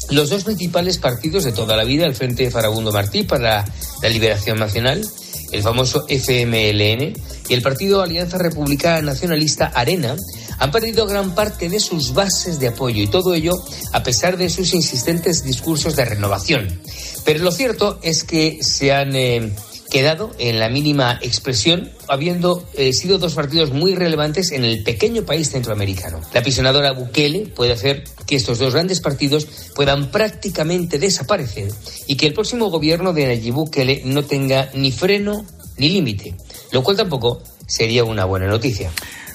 los 0.10 0.30
dos 0.30 0.44
principales 0.44 0.98
partidos 0.98 1.44
de 1.44 1.52
toda 1.52 1.76
la 1.76 1.84
vida, 1.84 2.06
el 2.06 2.16
Frente 2.16 2.50
Farabundo 2.52 2.92
Martí 2.92 3.24
para 3.24 3.66
la 4.02 4.10
Liberación 4.10 4.60
Nacional, 4.60 5.06
el 5.52 5.62
famoso 5.62 6.06
FMLN, 6.08 7.14
y 7.48 7.54
el 7.54 7.62
Partido 7.62 8.02
Alianza 8.02 8.38
Republicana 8.38 9.02
Nacionalista 9.02 9.68
Arena, 9.68 10.16
han 10.58 10.72
perdido 10.72 11.06
gran 11.06 11.36
parte 11.36 11.70
de 11.70 11.80
sus 11.80 12.14
bases 12.14 12.60
de 12.60 12.70
apoyo 12.70 13.04
y 13.04 13.08
todo 13.08 13.34
ello 13.34 13.52
a 13.94 14.04
pesar 14.04 14.38
de 14.38 14.50
sus 14.50 14.74
insistentes 14.74 15.44
discursos 15.44 15.96
de 15.96 16.06
renovación. 16.06 16.80
Pero 17.24 17.44
lo 17.44 17.52
cierto 17.52 18.00
es 18.02 18.24
que 18.24 18.60
se 18.62 18.94
han 18.94 19.16
eh, 19.16 19.52
quedado 19.96 20.36
en 20.40 20.60
la 20.60 20.68
mínima 20.68 21.18
expresión, 21.22 21.90
habiendo 22.10 22.68
eh, 22.74 22.92
sido 22.92 23.18
dos 23.18 23.34
partidos 23.34 23.72
muy 23.72 23.96
relevantes 23.96 24.52
en 24.52 24.66
el 24.66 24.84
pequeño 24.84 25.24
país 25.24 25.52
centroamericano. 25.52 26.20
La 26.34 26.42
apisonadora 26.42 26.92
Bukele 26.92 27.46
puede 27.56 27.72
hacer 27.72 28.04
que 28.26 28.36
estos 28.36 28.60
dos 28.60 28.74
grandes 28.74 29.00
partidos 29.00 29.48
puedan 29.74 30.12
prácticamente 30.12 31.00
desaparecer 31.00 31.72
y 32.08 32.18
que 32.18 32.28
el 32.28 32.34
próximo 32.34 32.70
gobierno 32.70 33.14
de 33.14 33.26
Nayib 33.26 33.54
Bukele 33.54 34.02
no 34.04 34.26
tenga 34.26 34.70
ni 34.74 34.92
freno 34.92 35.46
ni 35.78 35.88
límite, 35.88 36.36
lo 36.74 36.84
cual 36.84 36.98
tampoco 36.98 37.42
sería 37.66 38.04
una 38.04 38.26
buena 38.26 38.48
noticia. 38.48 38.92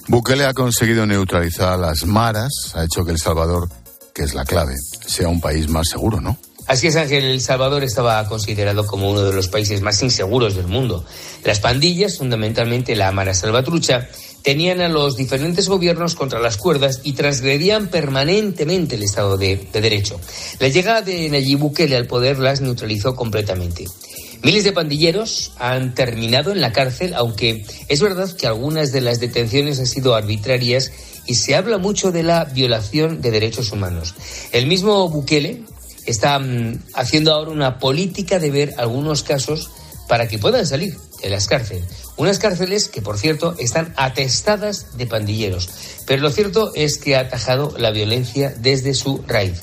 Bukele 0.08 0.44
ha 0.44 0.52
conseguido 0.52 1.06
neutralizar 1.06 1.78
las 1.78 2.04
maras, 2.04 2.52
ha 2.74 2.84
hecho 2.84 3.02
que 3.06 3.12
El 3.12 3.18
Salvador, 3.18 3.70
que 4.12 4.24
es 4.24 4.34
la 4.34 4.44
clave, 4.44 4.74
sea 5.06 5.28
un 5.28 5.40
país 5.40 5.70
más 5.70 5.88
seguro, 5.88 6.20
¿no? 6.20 6.36
Así 6.70 6.86
es, 6.86 6.94
Ángel, 6.94 7.24
El 7.24 7.40
Salvador 7.40 7.82
estaba 7.82 8.24
considerado 8.28 8.86
como 8.86 9.10
uno 9.10 9.24
de 9.24 9.32
los 9.32 9.48
países 9.48 9.80
más 9.80 10.00
inseguros 10.04 10.54
del 10.54 10.68
mundo. 10.68 11.04
Las 11.42 11.58
pandillas, 11.58 12.18
fundamentalmente 12.18 12.94
la 12.94 13.10
Mara 13.10 13.34
Salvatrucha, 13.34 14.08
tenían 14.44 14.80
a 14.80 14.88
los 14.88 15.16
diferentes 15.16 15.68
gobiernos 15.68 16.14
contra 16.14 16.38
las 16.38 16.56
cuerdas 16.56 17.00
y 17.02 17.14
transgredían 17.14 17.88
permanentemente 17.88 18.94
el 18.94 19.02
Estado 19.02 19.36
de, 19.36 19.66
de 19.72 19.80
Derecho. 19.80 20.20
La 20.60 20.68
llegada 20.68 21.02
de 21.02 21.28
Nayib 21.28 21.58
Bukele 21.58 21.96
al 21.96 22.06
poder 22.06 22.38
las 22.38 22.60
neutralizó 22.60 23.16
completamente. 23.16 23.86
Miles 24.44 24.62
de 24.62 24.70
pandilleros 24.70 25.50
han 25.58 25.92
terminado 25.96 26.52
en 26.52 26.60
la 26.60 26.70
cárcel, 26.70 27.14
aunque 27.14 27.66
es 27.88 28.00
verdad 28.00 28.30
que 28.36 28.46
algunas 28.46 28.92
de 28.92 29.00
las 29.00 29.18
detenciones 29.18 29.80
han 29.80 29.88
sido 29.88 30.14
arbitrarias 30.14 30.92
y 31.26 31.34
se 31.34 31.56
habla 31.56 31.78
mucho 31.78 32.12
de 32.12 32.22
la 32.22 32.44
violación 32.44 33.20
de 33.20 33.32
derechos 33.32 33.72
humanos. 33.72 34.14
El 34.52 34.68
mismo 34.68 35.08
Bukele 35.08 35.64
está 36.06 36.38
mm, 36.38 36.82
haciendo 36.94 37.32
ahora 37.32 37.50
una 37.50 37.78
política 37.78 38.38
de 38.38 38.50
ver 38.50 38.74
algunos 38.78 39.22
casos 39.22 39.70
para 40.08 40.26
que 40.28 40.38
puedan 40.38 40.66
salir 40.66 40.96
de 41.22 41.30
las 41.30 41.46
cárceles. 41.46 41.84
Unas 42.16 42.38
cárceles 42.38 42.88
que, 42.88 43.00
por 43.00 43.16
cierto, 43.16 43.54
están 43.58 43.94
atestadas 43.96 44.96
de 44.96 45.06
pandilleros. 45.06 45.68
Pero 46.06 46.22
lo 46.22 46.30
cierto 46.30 46.72
es 46.74 46.98
que 46.98 47.16
ha 47.16 47.20
atajado 47.20 47.74
la 47.78 47.90
violencia 47.92 48.52
desde 48.58 48.94
su 48.94 49.22
raíz. 49.26 49.62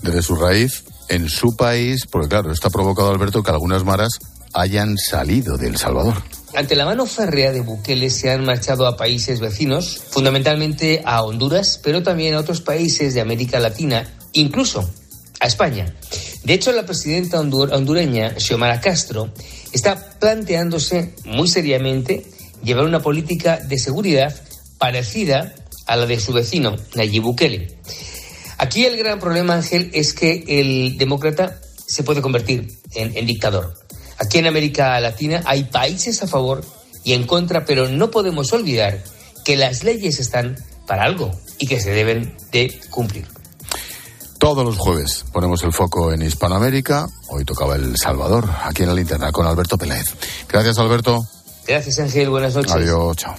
Desde 0.00 0.22
su 0.22 0.36
raíz, 0.36 0.84
en 1.08 1.28
su 1.28 1.56
país, 1.56 2.06
porque 2.06 2.28
claro, 2.28 2.50
esto 2.50 2.68
ha 2.68 2.70
provocado, 2.70 3.10
Alberto, 3.10 3.42
que 3.42 3.50
algunas 3.50 3.84
maras 3.84 4.18
hayan 4.54 4.96
salido 4.96 5.58
de 5.58 5.68
El 5.68 5.76
Salvador. 5.76 6.22
Ante 6.54 6.76
la 6.76 6.84
mano 6.84 7.04
férrea 7.06 7.52
de 7.52 7.60
Bukele 7.60 8.10
se 8.10 8.30
han 8.30 8.44
marchado 8.44 8.86
a 8.86 8.96
países 8.96 9.40
vecinos, 9.40 10.00
fundamentalmente 10.10 11.02
a 11.04 11.22
Honduras, 11.22 11.80
pero 11.82 12.02
también 12.02 12.34
a 12.34 12.38
otros 12.38 12.60
países 12.60 13.12
de 13.12 13.20
América 13.20 13.58
Latina, 13.58 14.08
incluso 14.32 14.88
a 15.40 15.46
España. 15.46 15.94
De 16.44 16.54
hecho, 16.54 16.72
la 16.72 16.86
presidenta 16.86 17.40
hondureña, 17.40 18.38
Xiomara 18.38 18.80
Castro, 18.80 19.32
está 19.72 20.18
planteándose 20.18 21.14
muy 21.24 21.48
seriamente 21.48 22.24
llevar 22.62 22.84
una 22.84 23.00
política 23.00 23.58
de 23.58 23.78
seguridad 23.78 24.34
parecida 24.78 25.54
a 25.86 25.96
la 25.96 26.06
de 26.06 26.20
su 26.20 26.32
vecino, 26.32 26.76
Nayib 26.94 27.22
Bukele. 27.22 27.78
Aquí 28.58 28.84
el 28.84 28.96
gran 28.96 29.20
problema, 29.20 29.54
Ángel, 29.54 29.90
es 29.92 30.14
que 30.14 30.44
el 30.46 30.96
demócrata 30.96 31.60
se 31.86 32.02
puede 32.02 32.22
convertir 32.22 32.78
en, 32.94 33.16
en 33.16 33.26
dictador. 33.26 33.74
Aquí 34.18 34.38
en 34.38 34.46
América 34.46 34.98
Latina 35.00 35.42
hay 35.44 35.64
países 35.64 36.22
a 36.22 36.26
favor 36.26 36.64
y 37.02 37.12
en 37.12 37.26
contra, 37.26 37.64
pero 37.64 37.88
no 37.88 38.10
podemos 38.10 38.52
olvidar 38.52 39.02
que 39.44 39.56
las 39.56 39.84
leyes 39.84 40.20
están 40.20 40.56
para 40.86 41.04
algo 41.04 41.30
y 41.58 41.66
que 41.66 41.80
se 41.80 41.90
deben 41.90 42.34
de 42.52 42.80
cumplir. 42.90 43.26
Todos 44.44 44.62
los 44.62 44.76
jueves 44.76 45.24
ponemos 45.32 45.62
el 45.62 45.72
foco 45.72 46.12
en 46.12 46.20
Hispanoamérica. 46.20 47.08
Hoy 47.28 47.46
tocaba 47.46 47.76
El 47.76 47.96
Salvador, 47.96 48.46
aquí 48.64 48.82
en 48.82 48.88
la 48.90 48.94
linterna, 48.94 49.32
con 49.32 49.46
Alberto 49.46 49.78
Pérez. 49.78 50.14
Gracias, 50.46 50.78
Alberto. 50.78 51.26
Gracias, 51.66 51.98
Ángel. 51.98 52.28
Buenas 52.28 52.54
noches. 52.54 52.70
Adiós, 52.70 53.16
chao. 53.16 53.34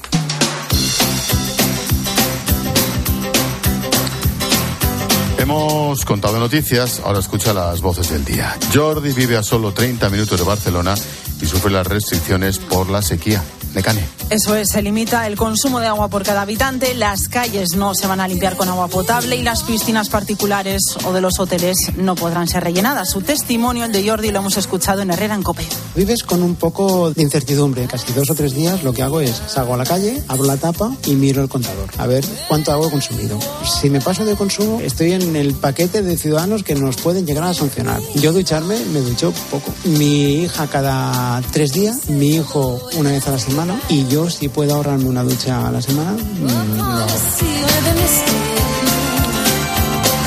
Hemos 5.38 6.03
contado 6.05 6.39
noticias, 6.39 7.00
ahora 7.05 7.19
escucha 7.19 7.53
las 7.53 7.81
voces 7.81 8.09
del 8.09 8.25
día. 8.25 8.57
Jordi 8.74 9.13
vive 9.13 9.38
a 9.38 9.43
solo 9.43 9.74
30 9.74 10.09
minutos 10.09 10.39
de 10.39 10.43
Barcelona 10.43 10.95
y 11.39 11.45
sufre 11.45 11.69
las 11.69 11.85
restricciones 11.85 12.57
por 12.57 12.89
la 12.89 13.03
sequía. 13.03 13.43
Mecane. 13.75 14.01
Eso 14.29 14.55
es, 14.55 14.70
se 14.70 14.82
limita 14.82 15.27
el 15.27 15.36
consumo 15.36 15.79
de 15.79 15.88
agua 15.88 16.08
por 16.08 16.24
cada 16.24 16.41
habitante, 16.41 16.96
las 16.96 17.27
calles 17.27 17.75
no 17.75 17.94
se 17.94 18.08
van 18.08 18.22
a 18.22 18.27
limpiar 18.27 18.55
con 18.55 18.70
agua 18.70 18.88
potable 18.88 19.36
y 19.36 19.44
las 19.44 19.63
piscinas 19.63 20.10
particulares 20.10 20.82
o 21.03 21.13
de 21.13 21.22
los 21.22 21.39
hoteles 21.39 21.77
no 21.98 22.15
podrán 22.15 22.48
ser 22.48 22.63
rellenadas. 22.63 23.12
Su 23.12 23.22
testimonio, 23.22 23.86
el 23.86 23.91
de 23.91 24.08
Jordi, 24.08 24.32
lo 24.32 24.39
hemos 24.39 24.58
escuchado 24.58 25.01
en 25.01 25.12
Herrera 25.12 25.36
en 25.36 25.44
Cope. 25.44 25.67
Vives 25.96 26.24
con 26.24 26.41
un 26.41 26.55
poco 26.55 27.12
de 27.12 27.22
incertidumbre. 27.22 27.86
Casi 27.86 28.13
dos 28.13 28.29
o 28.29 28.36
tres 28.36 28.55
días 28.55 28.84
lo 28.84 28.94
que 28.94 29.03
hago 29.03 29.20
es 29.20 29.41
salgo 29.48 29.74
a 29.74 29.77
la 29.77 29.86
calle, 29.86 30.24
abro 30.27 30.46
la 30.46 30.58
tapa 30.58 30.91
y 31.05 31.13
miro 31.13 31.44
el 31.44 31.50
contador. 31.50 31.89
A 31.98 32.08
ver 32.08 32.25
cuánto 32.48 32.72
agua 32.72 32.88
he 32.88 32.91
consumido. 32.91 33.38
Si 33.79 33.89
me 33.89 34.00
paso 34.00 34.25
de 34.25 34.36
consumo, 34.36 34.79
estoy 34.82 35.12
en 35.12 35.36
el 35.36 35.53
paquete 35.53 36.01
de 36.01 36.17
ciudadanos 36.17 36.63
que 36.63 36.75
nos 36.75 36.96
pueden 36.96 37.25
llegar 37.25 37.44
a 37.44 37.53
sancionar. 37.53 38.01
Yo 38.15 38.32
ducharme, 38.32 38.79
me 38.94 39.01
ducho 39.01 39.34
poco. 39.51 39.74
Mi 39.84 40.44
hija 40.44 40.67
cada 40.67 41.41
tres 41.51 41.74
días, 41.74 42.10
mi 42.10 42.36
hijo 42.36 42.82
una 42.98 43.12
vez 43.12 43.27
a 43.27 43.32
la 43.32 43.39
semana 43.39 43.64
y 43.89 44.07
yo 44.07 44.29
si 44.29 44.50
puedo 44.50 44.75
ahorrarme 44.75 45.05
una 45.05 45.24
ducha 45.24 45.67
a 45.67 45.72
la 45.72 45.81
semana, 45.81 46.12
mm, 46.12 46.77
lo 46.77 46.84
hago. 46.84 47.07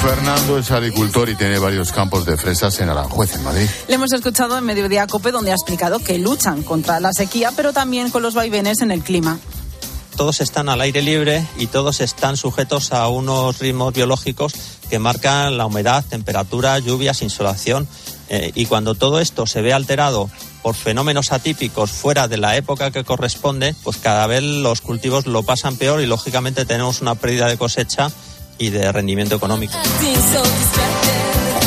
Fernando 0.02 0.58
es 0.58 0.70
agricultor 0.70 1.28
y 1.28 1.34
tiene 1.34 1.58
varios 1.58 1.92
campos 1.92 2.24
de 2.24 2.36
fresas 2.36 2.78
en 2.80 2.88
Aranjuez, 2.88 3.34
en 3.34 3.42
Madrid. 3.42 3.68
Le 3.88 3.94
hemos 3.94 4.12
escuchado 4.12 4.56
en 4.56 4.64
Mediodía 4.64 5.06
Cope, 5.06 5.32
donde 5.32 5.50
ha 5.50 5.54
explicado 5.54 5.98
que 5.98 6.18
luchan 6.18 6.62
contra 6.62 7.00
la 7.00 7.12
sequía, 7.12 7.52
pero 7.54 7.72
también 7.72 8.10
con 8.10 8.22
los 8.22 8.34
vaivenes 8.34 8.80
en 8.80 8.90
el 8.90 9.02
clima 9.02 9.38
todos 10.18 10.40
están 10.40 10.68
al 10.68 10.80
aire 10.80 11.00
libre 11.00 11.46
y 11.58 11.68
todos 11.68 12.00
están 12.00 12.36
sujetos 12.36 12.92
a 12.92 13.06
unos 13.06 13.60
ritmos 13.60 13.94
biológicos 13.94 14.52
que 14.90 14.98
marcan 14.98 15.56
la 15.56 15.64
humedad, 15.64 16.04
temperatura, 16.04 16.76
lluvias, 16.80 17.22
insolación. 17.22 17.86
Eh, 18.28 18.50
y 18.56 18.66
cuando 18.66 18.96
todo 18.96 19.20
esto 19.20 19.46
se 19.46 19.62
ve 19.62 19.72
alterado 19.72 20.28
por 20.62 20.74
fenómenos 20.74 21.32
atípicos 21.32 21.90
fuera 21.90 22.28
de 22.28 22.36
la 22.36 22.56
época 22.56 22.90
que 22.90 23.04
corresponde, 23.04 23.74
pues 23.82 23.96
cada 23.96 24.26
vez 24.26 24.42
los 24.42 24.80
cultivos 24.80 25.26
lo 25.26 25.42
pasan 25.42 25.76
peor 25.76 26.00
y 26.00 26.06
lógicamente 26.06 26.64
tenemos 26.64 27.00
una 27.00 27.14
pérdida 27.14 27.46
de 27.48 27.56
cosecha 27.56 28.10
y 28.58 28.70
de 28.70 28.90
rendimiento 28.92 29.36
económico. 29.36 29.74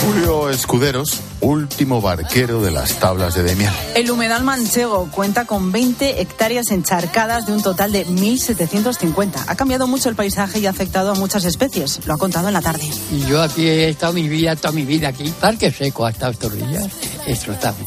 Julio 0.02 0.50
Escuderos, 0.50 1.20
último 1.42 2.02
barquero 2.02 2.62
de 2.62 2.72
las 2.72 2.98
tablas 3.00 3.36
de 3.36 3.44
Demial. 3.44 3.74
El 3.94 4.10
humedal 4.10 4.44
manchego 4.44 5.08
cuenta 5.12 5.46
con 5.46 5.72
20 5.72 6.22
hectáreas 6.22 6.72
encharcadas 6.72 7.46
de 7.46 7.54
un 7.54 7.62
total 7.62 7.92
de 7.92 8.08
1.750. 8.08 9.44
Ha 9.48 9.56
cambiado 9.56 9.86
mucho 9.86 10.10
el 10.10 10.16
paisaje 10.16 10.60
y 10.60 10.66
ha 10.66 10.72
afectado 10.72 11.12
a 11.12 11.16
muchas 11.16 11.46
especies. 11.46 12.00
Lo 12.08 12.16
ha 12.16 12.18
contado 12.18 12.48
en 12.48 12.56
la 12.56 12.62
tarde. 12.62 12.90
Y 13.12 13.26
yo 13.28 13.44
aquí 13.44 13.68
he 13.68 13.90
estado 13.90 14.14
mi 14.14 14.28
vida, 14.28 14.56
toda 14.56 14.72
mi 14.72 14.86
vida 14.86 15.10
aquí. 15.10 15.32
Parque 15.40 15.72
seco 15.72 16.06
hasta 16.06 16.32
estos 16.32 16.56
días, 16.56 16.88
destrozado. 17.28 17.78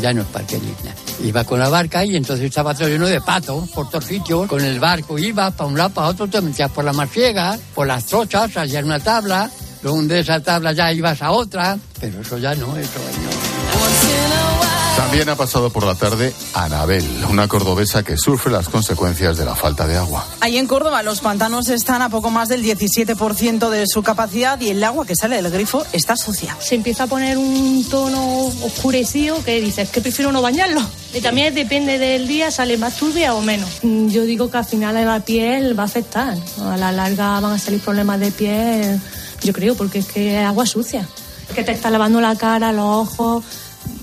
Ya 0.00 0.12
no 0.12 0.22
es 0.22 0.28
parque 0.28 0.56
digna. 0.56 0.94
Iba 1.24 1.44
con 1.44 1.58
la 1.58 1.68
barca 1.68 2.04
y 2.04 2.16
entonces 2.16 2.46
estaba 2.46 2.74
todo 2.74 2.88
lleno 2.88 3.06
de 3.06 3.20
patos 3.20 3.68
por 3.70 3.88
todos. 3.90 4.06
Con 4.48 4.60
el 4.60 4.78
barco 4.78 5.18
iba 5.18 5.50
para 5.50 5.68
un 5.68 5.76
lado, 5.76 5.90
para 5.90 6.08
otro, 6.08 6.28
te 6.28 6.40
metías 6.40 6.70
por 6.70 6.84
la 6.84 6.92
marciega, 6.92 7.58
por 7.74 7.86
las 7.86 8.06
trochas, 8.06 8.56
allá 8.56 8.80
en 8.80 8.86
una 8.86 9.00
tabla 9.00 9.50
luego 9.82 10.02
de 10.02 10.20
esa 10.20 10.40
tabla 10.40 10.72
ya 10.72 10.92
ibas 10.92 11.22
a 11.22 11.30
otra, 11.32 11.78
pero 12.00 12.20
eso 12.20 12.38
ya 12.38 12.54
no, 12.54 12.76
eso 12.76 12.98
no. 12.98 14.60
También 14.96 15.28
ha 15.30 15.34
pasado 15.34 15.70
por 15.70 15.86
la 15.86 15.94
tarde 15.94 16.34
Anabel, 16.52 17.04
una 17.28 17.48
cordobesa 17.48 18.02
que 18.02 18.16
sufre 18.16 18.52
las 18.52 18.68
consecuencias 18.68 19.38
de 19.38 19.44
la 19.44 19.54
falta 19.54 19.86
de 19.86 19.96
agua. 19.96 20.26
Ahí 20.40 20.58
en 20.58 20.66
Córdoba 20.66 21.02
los 21.02 21.20
pantanos 21.20 21.68
están 21.68 22.02
a 22.02 22.10
poco 22.10 22.30
más 22.30 22.48
del 22.48 22.62
17% 22.62 23.70
de 23.70 23.86
su 23.86 24.02
capacidad 24.02 24.60
y 24.60 24.68
el 24.68 24.84
agua 24.84 25.06
que 25.06 25.16
sale 25.16 25.40
del 25.40 25.50
grifo 25.50 25.84
está 25.92 26.16
sucia. 26.16 26.56
Se 26.60 26.74
empieza 26.74 27.04
a 27.04 27.06
poner 27.06 27.38
un 27.38 27.84
tono 27.88 28.44
oscurecido 28.62 29.42
que 29.42 29.60
dices 29.60 29.88
que 29.88 30.00
prefiero 30.00 30.32
no 30.32 30.42
bañarlo. 30.42 30.82
Y 31.14 31.20
también 31.20 31.54
depende 31.54 31.98
del 31.98 32.28
día, 32.28 32.50
sale 32.50 32.76
más 32.76 32.96
turbia 32.96 33.34
o 33.34 33.40
menos. 33.40 33.80
Yo 33.82 34.24
digo 34.24 34.50
que 34.50 34.58
al 34.58 34.66
final 34.66 34.96
a 34.96 35.04
la 35.04 35.20
piel 35.20 35.76
va 35.78 35.84
a 35.84 35.86
afectar. 35.86 36.36
A 36.62 36.76
la 36.76 36.92
larga 36.92 37.40
van 37.40 37.52
a 37.52 37.58
salir 37.58 37.80
problemas 37.80 38.20
de 38.20 38.30
piel 38.30 39.00
yo 39.42 39.52
creo, 39.52 39.74
porque 39.74 40.00
es 40.00 40.06
que 40.06 40.40
es 40.40 40.46
agua 40.46 40.66
sucia. 40.66 41.06
Que 41.54 41.64
te 41.64 41.72
está 41.72 41.90
lavando 41.90 42.20
la 42.20 42.36
cara, 42.36 42.72
los 42.72 42.86
ojos 42.86 43.44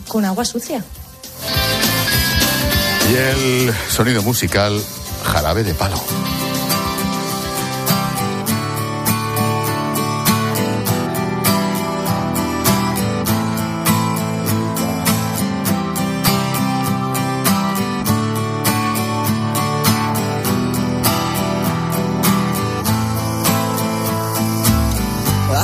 con 0.08 0.26
agua 0.26 0.45
sucia. 0.45 0.84
Y 3.10 3.15
el 3.15 3.73
sonido 3.89 4.21
musical 4.21 4.82
jarabe 5.23 5.63
de 5.63 5.73
palo. 5.73 6.02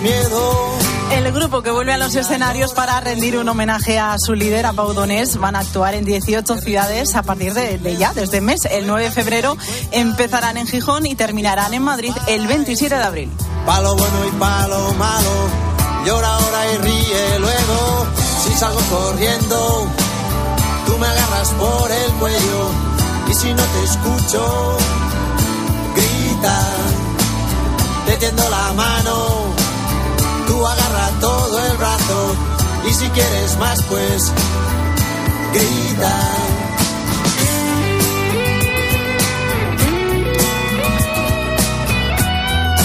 miedo. 0.00 0.78
El 1.10 1.32
grupo 1.32 1.60
que 1.62 1.70
vuelve 1.70 1.92
a 1.92 1.98
los 1.98 2.14
escenarios 2.14 2.72
para 2.72 3.00
rendir 3.00 3.36
un 3.36 3.48
homenaje 3.48 3.98
a 3.98 4.16
su 4.18 4.34
líder, 4.34 4.64
a 4.64 4.72
Pau 4.72 4.92
Donés, 4.92 5.36
van 5.38 5.56
a 5.56 5.60
actuar 5.60 5.94
en 5.94 6.04
18 6.04 6.56
ciudades 6.58 7.16
a 7.16 7.22
partir 7.22 7.52
de, 7.52 7.96
ya, 7.96 8.14
desde 8.14 8.38
el 8.38 8.44
mes. 8.44 8.64
El 8.70 8.86
9 8.86 9.04
de 9.04 9.10
febrero 9.10 9.56
empezarán 9.90 10.56
en 10.56 10.66
Gijón 10.68 11.04
y 11.04 11.16
terminarán 11.16 11.74
en 11.74 11.82
Madrid 11.82 12.12
el 12.28 12.46
27 12.46 12.94
de 12.94 13.02
abril. 13.02 13.30
Palo 13.66 13.96
bueno 13.96 14.26
y 14.26 14.30
palo 14.38 14.94
malo, 14.94 15.48
llora 16.06 16.28
ahora 16.28 16.72
y 16.72 16.76
ríe 16.78 17.38
luego. 17.40 18.06
Si 18.44 18.52
salgo 18.54 18.80
corriendo, 18.88 19.86
tú 20.86 20.98
me 20.98 21.06
agarras 21.06 21.48
por 21.50 21.90
el 21.90 22.12
cuello. 22.12 22.70
Y 23.28 23.34
si 23.34 23.52
no 23.52 23.62
te 23.62 23.84
escucho, 23.84 24.76
grita, 25.96 26.60
te 28.06 28.16
tiendo 28.16 28.48
la 28.48 28.72
mano 28.74 29.61
Tú 30.52 30.66
agarra 30.66 31.08
todo 31.18 31.66
el 31.66 31.76
brazo 31.78 32.36
y 32.86 32.92
si 32.92 33.08
quieres 33.08 33.56
más 33.56 33.82
pues 33.84 34.30
grita. 35.54 36.18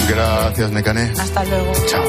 Gracias, 0.08 0.70
Mecane. 0.70 1.12
Hasta 1.20 1.44
luego. 1.44 1.72
Chao. 1.84 2.04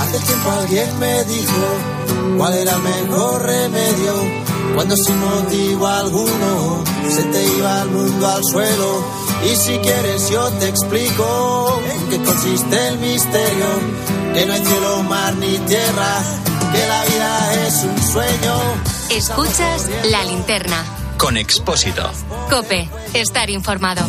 Hace 0.00 0.18
tiempo 0.20 0.50
alguien 0.50 0.98
me 0.98 1.24
dijo 1.24 1.99
cuál 2.36 2.54
era 2.54 2.74
el 2.74 2.82
mejor 2.82 3.42
remedio 3.42 4.14
cuando 4.74 4.96
sin 4.96 5.18
motivo 5.18 5.86
alguno 5.86 6.84
se 7.08 7.22
te 7.24 7.44
iba 7.56 7.82
el 7.82 7.90
mundo 7.90 8.28
al 8.28 8.44
suelo. 8.44 9.04
Y 9.44 9.56
si 9.56 9.78
quieres 9.78 10.30
yo 10.30 10.48
te 10.52 10.68
explico 10.68 11.82
en 11.92 12.08
qué 12.08 12.22
consiste 12.22 12.88
el 12.88 12.98
misterio, 12.98 13.66
que 14.34 14.46
no 14.46 14.52
hay 14.52 14.64
cielo, 14.64 15.02
mar 15.04 15.34
ni 15.36 15.58
tierra, 15.58 16.22
que 16.72 16.86
la 16.86 17.04
vida 17.04 17.66
es 17.66 17.84
un 17.84 18.02
sueño. 18.02 18.58
Escuchas 19.10 19.90
la 20.10 20.24
linterna. 20.24 20.84
Con 21.16 21.36
Expósito. 21.36 22.10
Cope, 22.48 22.88
estar 23.14 23.50
informado. 23.50 24.02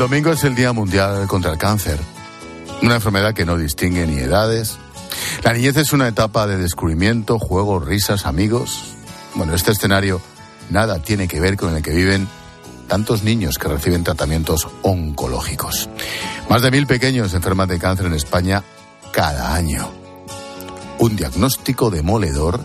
Domingo 0.00 0.32
es 0.32 0.44
el 0.44 0.54
Día 0.54 0.72
Mundial 0.72 1.26
contra 1.26 1.52
el 1.52 1.58
Cáncer, 1.58 2.00
una 2.80 2.94
enfermedad 2.94 3.34
que 3.34 3.44
no 3.44 3.58
distingue 3.58 4.06
ni 4.06 4.16
edades. 4.16 4.78
La 5.44 5.52
niñez 5.52 5.76
es 5.76 5.92
una 5.92 6.08
etapa 6.08 6.46
de 6.46 6.56
descubrimiento, 6.56 7.38
juegos, 7.38 7.84
risas, 7.84 8.24
amigos. 8.24 8.94
Bueno, 9.34 9.54
este 9.54 9.72
escenario 9.72 10.22
nada 10.70 11.02
tiene 11.02 11.28
que 11.28 11.38
ver 11.38 11.58
con 11.58 11.76
el 11.76 11.82
que 11.82 11.90
viven 11.90 12.26
tantos 12.88 13.24
niños 13.24 13.58
que 13.58 13.68
reciben 13.68 14.02
tratamientos 14.02 14.68
oncológicos. 14.80 15.90
Más 16.48 16.62
de 16.62 16.70
mil 16.70 16.86
pequeños 16.86 17.34
enferman 17.34 17.68
de 17.68 17.78
cáncer 17.78 18.06
en 18.06 18.14
España 18.14 18.64
cada 19.12 19.54
año. 19.54 19.86
Un 20.98 21.14
diagnóstico 21.14 21.90
demoledor 21.90 22.58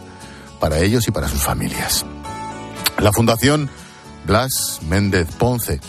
para 0.61 0.79
ellos 0.79 1.05
y 1.09 1.11
para 1.11 1.27
sus 1.27 1.41
familias. 1.41 2.05
La 2.97 3.11
Fundación 3.11 3.69
Blas 4.25 4.79
Méndez 4.87 5.27
Ponce 5.37 5.81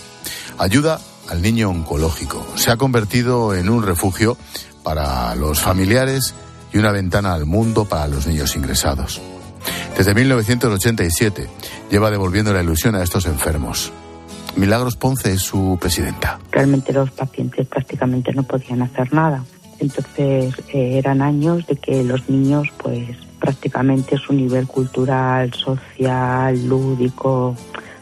ayuda 0.59 0.99
al 1.29 1.43
niño 1.43 1.71
oncológico. 1.71 2.47
Se 2.57 2.71
ha 2.71 2.77
convertido 2.77 3.55
en 3.55 3.69
un 3.69 3.83
refugio 3.83 4.37
para 4.83 5.35
los 5.35 5.61
familiares 5.61 6.35
y 6.73 6.79
una 6.79 6.93
ventana 6.93 7.35
al 7.35 7.47
mundo 7.47 7.85
para 7.85 8.07
los 8.09 8.27
niños 8.27 8.57
ingresados. 8.57 9.21
Desde 9.97 10.15
1987 10.15 11.49
lleva 11.91 12.11
devolviendo 12.11 12.53
la 12.53 12.63
ilusión 12.63 12.95
a 12.95 13.03
estos 13.03 13.27
enfermos. 13.27 13.93
Milagros 14.57 14.97
Ponce 14.97 15.33
es 15.33 15.43
su 15.43 15.79
presidenta. 15.81 16.39
Realmente 16.51 16.93
los 16.93 17.11
pacientes 17.11 17.67
prácticamente 17.67 18.33
no 18.33 18.43
podían 18.43 18.83
hacer 18.83 19.13
nada. 19.13 19.45
Entonces 19.79 20.55
eh, 20.69 20.99
eran 20.99 21.21
años 21.21 21.67
de 21.67 21.77
que 21.77 22.03
los 22.03 22.29
niños 22.29 22.69
pues 22.83 23.17
prácticamente 23.39 24.17
su 24.17 24.33
nivel 24.33 24.67
cultural, 24.67 25.53
social, 25.53 26.67
lúdico, 26.67 27.55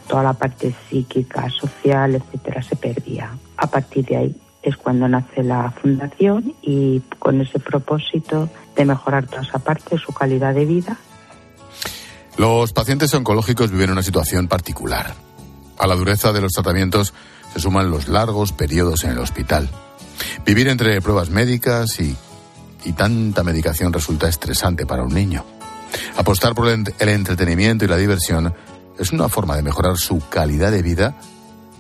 toda 0.07 0.23
la 0.23 0.33
parte 0.35 0.75
psíquica, 0.89 1.49
social, 1.51 2.15
etcétera, 2.15 2.63
se 2.63 2.77
perdía. 2.77 3.37
A 3.57 3.67
partir 3.67 4.05
de 4.07 4.17
ahí 4.17 4.37
es 4.63 4.77
cuando 4.77 5.09
nace 5.09 5.43
la 5.43 5.71
fundación 5.71 6.55
y 6.63 7.01
con 7.19 7.41
ese 7.41 7.59
propósito 7.59 8.49
de 8.77 8.85
mejorar 8.85 9.27
toda 9.27 9.43
esa 9.43 9.59
parte, 9.59 9.99
su 9.99 10.13
calidad 10.13 10.55
de 10.55 10.65
vida. 10.65 10.97
Los 12.37 12.73
pacientes 12.73 13.13
oncológicos 13.15 13.71
viven 13.71 13.91
una 13.91 14.03
situación 14.03 14.49
particular. 14.49 15.15
A 15.79 15.87
la 15.87 15.95
dureza 15.95 16.33
de 16.33 16.41
los 16.41 16.53
tratamientos 16.53 17.13
se 17.53 17.61
suman 17.61 17.91
los 17.91 18.09
largos 18.09 18.53
periodos 18.53 19.05
en 19.05 19.11
el 19.11 19.19
hospital. 19.19 19.69
Vivir 20.45 20.69
entre 20.69 21.01
pruebas 21.01 21.31
médicas 21.31 22.01
y, 22.01 22.17
y 22.85 22.93
tanta 22.93 23.45
medicación 23.45 23.93
resulta 23.93 24.29
estresante 24.29 24.87
para 24.87 25.03
un 25.03 25.15
niño. 25.15 25.45
Apostar 26.17 26.55
por 26.55 26.69
el 26.69 27.09
entretenimiento 27.09 27.85
y 27.85 27.89
la 27.89 27.97
diversión 27.97 28.53
es 28.99 29.13
una 29.13 29.29
forma 29.29 29.57
de 29.57 29.63
mejorar 29.63 29.97
su 29.97 30.21
calidad 30.29 30.71
de 30.71 30.83
vida 30.83 31.15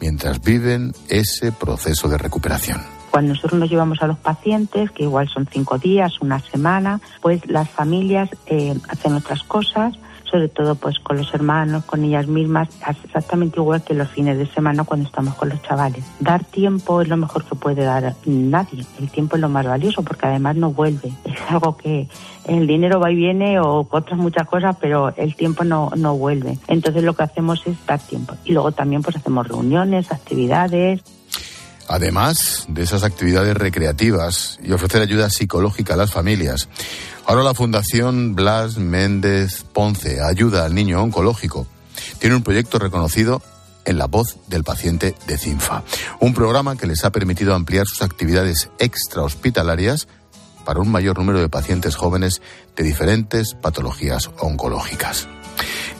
mientras 0.00 0.42
viven 0.42 0.92
ese 1.08 1.52
proceso 1.52 2.08
de 2.08 2.18
recuperación. 2.18 2.82
Cuando 3.10 3.32
nosotros 3.32 3.60
nos 3.60 3.70
llevamos 3.70 4.02
a 4.02 4.08
los 4.08 4.18
pacientes, 4.18 4.90
que 4.90 5.04
igual 5.04 5.28
son 5.28 5.48
cinco 5.50 5.78
días, 5.78 6.20
una 6.20 6.40
semana, 6.40 7.00
pues 7.22 7.46
las 7.46 7.70
familias 7.70 8.28
eh, 8.46 8.76
hacen 8.88 9.14
otras 9.14 9.44
cosas, 9.44 9.94
sobre 10.34 10.48
todo 10.48 10.74
pues 10.74 10.98
con 10.98 11.16
los 11.16 11.32
hermanos, 11.32 11.84
con 11.84 12.02
ellas 12.02 12.26
mismas, 12.26 12.68
exactamente 13.04 13.60
igual 13.60 13.84
que 13.84 13.94
los 13.94 14.08
fines 14.08 14.36
de 14.36 14.46
semana 14.46 14.82
cuando 14.82 15.06
estamos 15.06 15.36
con 15.36 15.48
los 15.48 15.62
chavales. 15.62 16.04
Dar 16.18 16.42
tiempo 16.42 17.00
es 17.00 17.06
lo 17.06 17.16
mejor 17.16 17.44
que 17.44 17.54
puede 17.54 17.84
dar 17.84 18.16
nadie. 18.26 18.84
El 18.98 19.10
tiempo 19.10 19.36
es 19.36 19.42
lo 19.42 19.48
más 19.48 19.64
valioso 19.64 20.02
porque 20.02 20.26
además 20.26 20.56
no 20.56 20.72
vuelve. 20.72 21.12
Es 21.24 21.40
algo 21.50 21.76
que 21.76 22.08
el 22.48 22.66
dinero 22.66 22.98
va 22.98 23.12
y 23.12 23.14
viene 23.14 23.60
o 23.60 23.86
otras 23.88 24.18
muchas 24.18 24.48
cosas, 24.48 24.76
pero 24.80 25.14
el 25.16 25.36
tiempo 25.36 25.62
no, 25.62 25.92
no 25.96 26.16
vuelve. 26.16 26.58
Entonces 26.66 27.04
lo 27.04 27.14
que 27.14 27.22
hacemos 27.22 27.64
es 27.68 27.76
dar 27.86 28.00
tiempo. 28.00 28.34
Y 28.44 28.52
luego 28.52 28.72
también 28.72 29.02
pues 29.02 29.14
hacemos 29.14 29.46
reuniones, 29.46 30.10
actividades. 30.10 31.00
Además 31.88 32.64
de 32.68 32.82
esas 32.82 33.02
actividades 33.02 33.56
recreativas 33.56 34.58
y 34.62 34.72
ofrecer 34.72 35.02
ayuda 35.02 35.30
psicológica 35.30 35.94
a 35.94 35.96
las 35.98 36.10
familias, 36.12 36.68
ahora 37.26 37.42
la 37.42 37.54
Fundación 37.54 38.34
Blas 38.34 38.78
Méndez 38.78 39.64
Ponce 39.72 40.22
ayuda 40.22 40.64
al 40.64 40.74
niño 40.74 41.02
oncológico. 41.02 41.66
Tiene 42.18 42.36
un 42.36 42.42
proyecto 42.42 42.78
reconocido 42.78 43.42
en 43.84 43.98
la 43.98 44.06
voz 44.06 44.38
del 44.48 44.64
paciente 44.64 45.14
de 45.26 45.36
CINFA, 45.36 45.84
un 46.20 46.32
programa 46.32 46.76
que 46.76 46.86
les 46.86 47.04
ha 47.04 47.12
permitido 47.12 47.54
ampliar 47.54 47.86
sus 47.86 48.02
actividades 48.02 48.70
extrahospitalarias 48.78 50.08
para 50.64 50.80
un 50.80 50.90
mayor 50.90 51.18
número 51.18 51.40
de 51.40 51.50
pacientes 51.50 51.94
jóvenes 51.94 52.40
de 52.76 52.84
diferentes 52.84 53.54
patologías 53.54 54.30
oncológicas. 54.38 55.28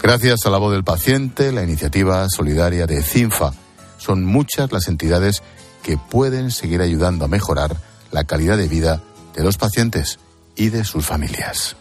Gracias 0.03 0.47
a 0.47 0.51
la 0.51 0.59
voz 0.59 0.73
del 0.73 0.85
paciente, 0.85 1.53
la 1.53 1.62
iniciativa 1.62 2.27
solidaria 2.29 2.87
de 2.87 3.03
CINFA, 3.03 3.53
son 3.99 4.25
muchas 4.25 4.73
las 4.73 4.88
entidades 4.88 5.42
que 5.85 5.99
pueden 5.99 6.51
seguir 6.51 6.81
ayudando 6.81 7.27
a 7.27 7.29
mejorar 7.29 7.77
la 8.11 8.25
calidad 8.25 8.57
de 8.57 8.66
vida 8.66 9.03
de 9.37 9.44
los 9.44 9.59
pacientes 9.59 10.18
y 10.57 10.70
de 10.70 10.83
sus 10.83 11.05
familias. 11.05 11.77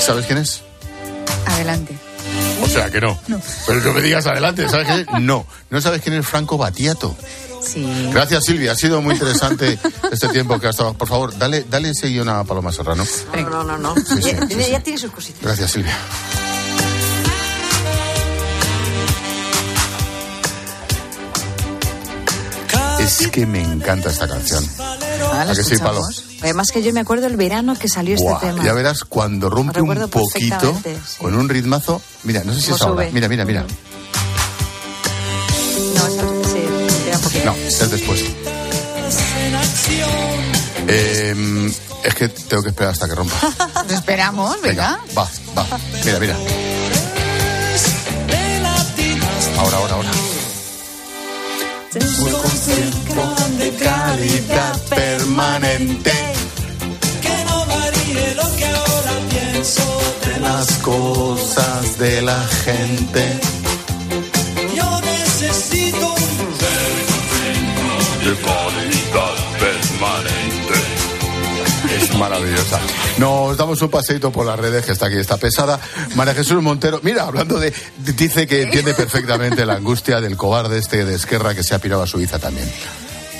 ¿Sabes 0.00 0.26
quién 0.26 0.38
es? 0.38 0.62
Adelante. 1.46 1.96
O 2.62 2.66
sea 2.66 2.90
que 2.90 3.00
no. 3.00 3.16
No. 3.28 3.40
Pero 3.66 3.82
que 3.82 3.92
me 3.92 4.02
digas 4.02 4.26
adelante, 4.26 4.68
¿sabes 4.68 4.86
quién 4.86 5.00
es? 5.00 5.06
No. 5.20 5.46
¿No 5.70 5.80
sabes 5.80 6.02
quién 6.02 6.16
es 6.16 6.26
Franco 6.26 6.58
Batiato? 6.58 7.16
Sí. 7.72 8.10
Gracias, 8.12 8.44
Silvia. 8.44 8.72
Ha 8.72 8.76
sido 8.76 9.00
muy 9.00 9.14
interesante 9.14 9.78
este 10.12 10.28
tiempo 10.28 10.58
que 10.58 10.66
ha 10.66 10.70
estado. 10.70 10.94
Por 10.94 11.08
favor, 11.08 11.36
dale, 11.38 11.64
dale 11.68 11.90
ese 11.90 12.08
guion 12.08 12.28
a 12.28 12.44
Paloma 12.44 12.72
Serrano. 12.72 13.04
No, 13.34 13.50
no, 13.50 13.64
no, 13.64 13.78
no. 13.78 13.94
Sí, 13.96 14.02
sí, 14.22 14.32
ya, 14.32 14.46
sí, 14.46 14.54
sí. 14.62 14.70
ya 14.70 14.80
tiene 14.80 14.98
sus 14.98 15.10
cositas. 15.12 15.42
Gracias, 15.42 15.70
Silvia. 15.70 15.96
Es 23.00 23.28
que 23.28 23.46
me 23.46 23.60
encanta 23.60 24.10
esta 24.10 24.28
canción. 24.28 24.62
Ah, 25.32 25.46
¿A 25.48 25.54
que 25.54 25.64
sí, 25.64 25.76
Palo? 25.78 26.02
Además 26.42 26.70
que 26.70 26.82
yo 26.82 26.92
me 26.92 27.00
acuerdo 27.00 27.26
el 27.26 27.36
verano 27.36 27.74
que 27.76 27.88
salió 27.88 28.14
este 28.14 28.32
tema. 28.40 28.62
ya 28.62 28.72
verás 28.72 29.04
cuando 29.04 29.50
rompe 29.50 29.80
un 29.80 30.08
poquito 30.08 30.78
sí. 30.82 30.96
con 31.18 31.34
un 31.34 31.48
ritmazo. 31.48 32.00
Mira, 32.24 32.44
no 32.44 32.52
sé 32.52 32.60
si 32.60 32.66
Como 32.66 32.76
es 32.76 32.82
ahora. 32.82 33.08
Mira, 33.12 33.28
mira, 33.28 33.44
mira. 33.44 33.64
No, 37.44 37.54
es 37.54 37.90
después. 37.90 38.24
Eh, 40.88 41.72
es 42.04 42.14
que 42.14 42.28
tengo 42.28 42.62
que 42.62 42.70
esperar 42.70 42.92
hasta 42.92 43.08
que 43.08 43.14
rompa. 43.14 43.36
Lo 43.88 43.94
esperamos, 43.94 44.60
venga. 44.62 45.00
Va, 45.16 45.28
va. 45.56 45.66
Mira, 46.04 46.18
mira. 46.18 46.36
Ahora, 49.58 49.76
ahora, 49.76 49.94
ahora. 49.94 50.10
de 53.58 53.74
calidad 53.74 54.80
permanente 54.88 56.12
Que 57.20 57.44
no 57.44 57.66
varíe 57.66 58.34
lo 58.36 58.56
que 58.56 58.66
ahora 58.66 59.12
pienso 59.28 60.00
de 60.24 60.40
las 60.40 60.68
cosas 60.78 61.98
de 61.98 62.22
la 62.22 62.40
gente. 62.64 63.59
De 68.30 68.36
calidad 68.36 69.34
permanente. 69.58 70.78
Es 72.00 72.14
maravillosa. 72.16 72.78
Nos 73.18 73.56
damos 73.56 73.82
un 73.82 73.90
paseito 73.90 74.30
por 74.30 74.46
las 74.46 74.56
redes, 74.56 74.84
que 74.86 74.92
está 74.92 75.06
aquí, 75.06 75.16
está 75.16 75.36
pesada. 75.36 75.80
María 76.14 76.32
Jesús 76.34 76.62
Montero, 76.62 77.00
mira, 77.02 77.24
hablando 77.24 77.58
de. 77.58 77.72
Dice 77.98 78.46
que 78.46 78.62
entiende 78.62 78.94
perfectamente 78.94 79.66
la 79.66 79.74
angustia 79.74 80.20
del 80.20 80.36
cobarde 80.36 80.78
este 80.78 81.04
de 81.04 81.16
Esquerra 81.16 81.56
que 81.56 81.64
se 81.64 81.74
ha 81.74 81.80
pirado 81.80 82.04
a 82.04 82.06
Suiza 82.06 82.38
también. 82.38 82.70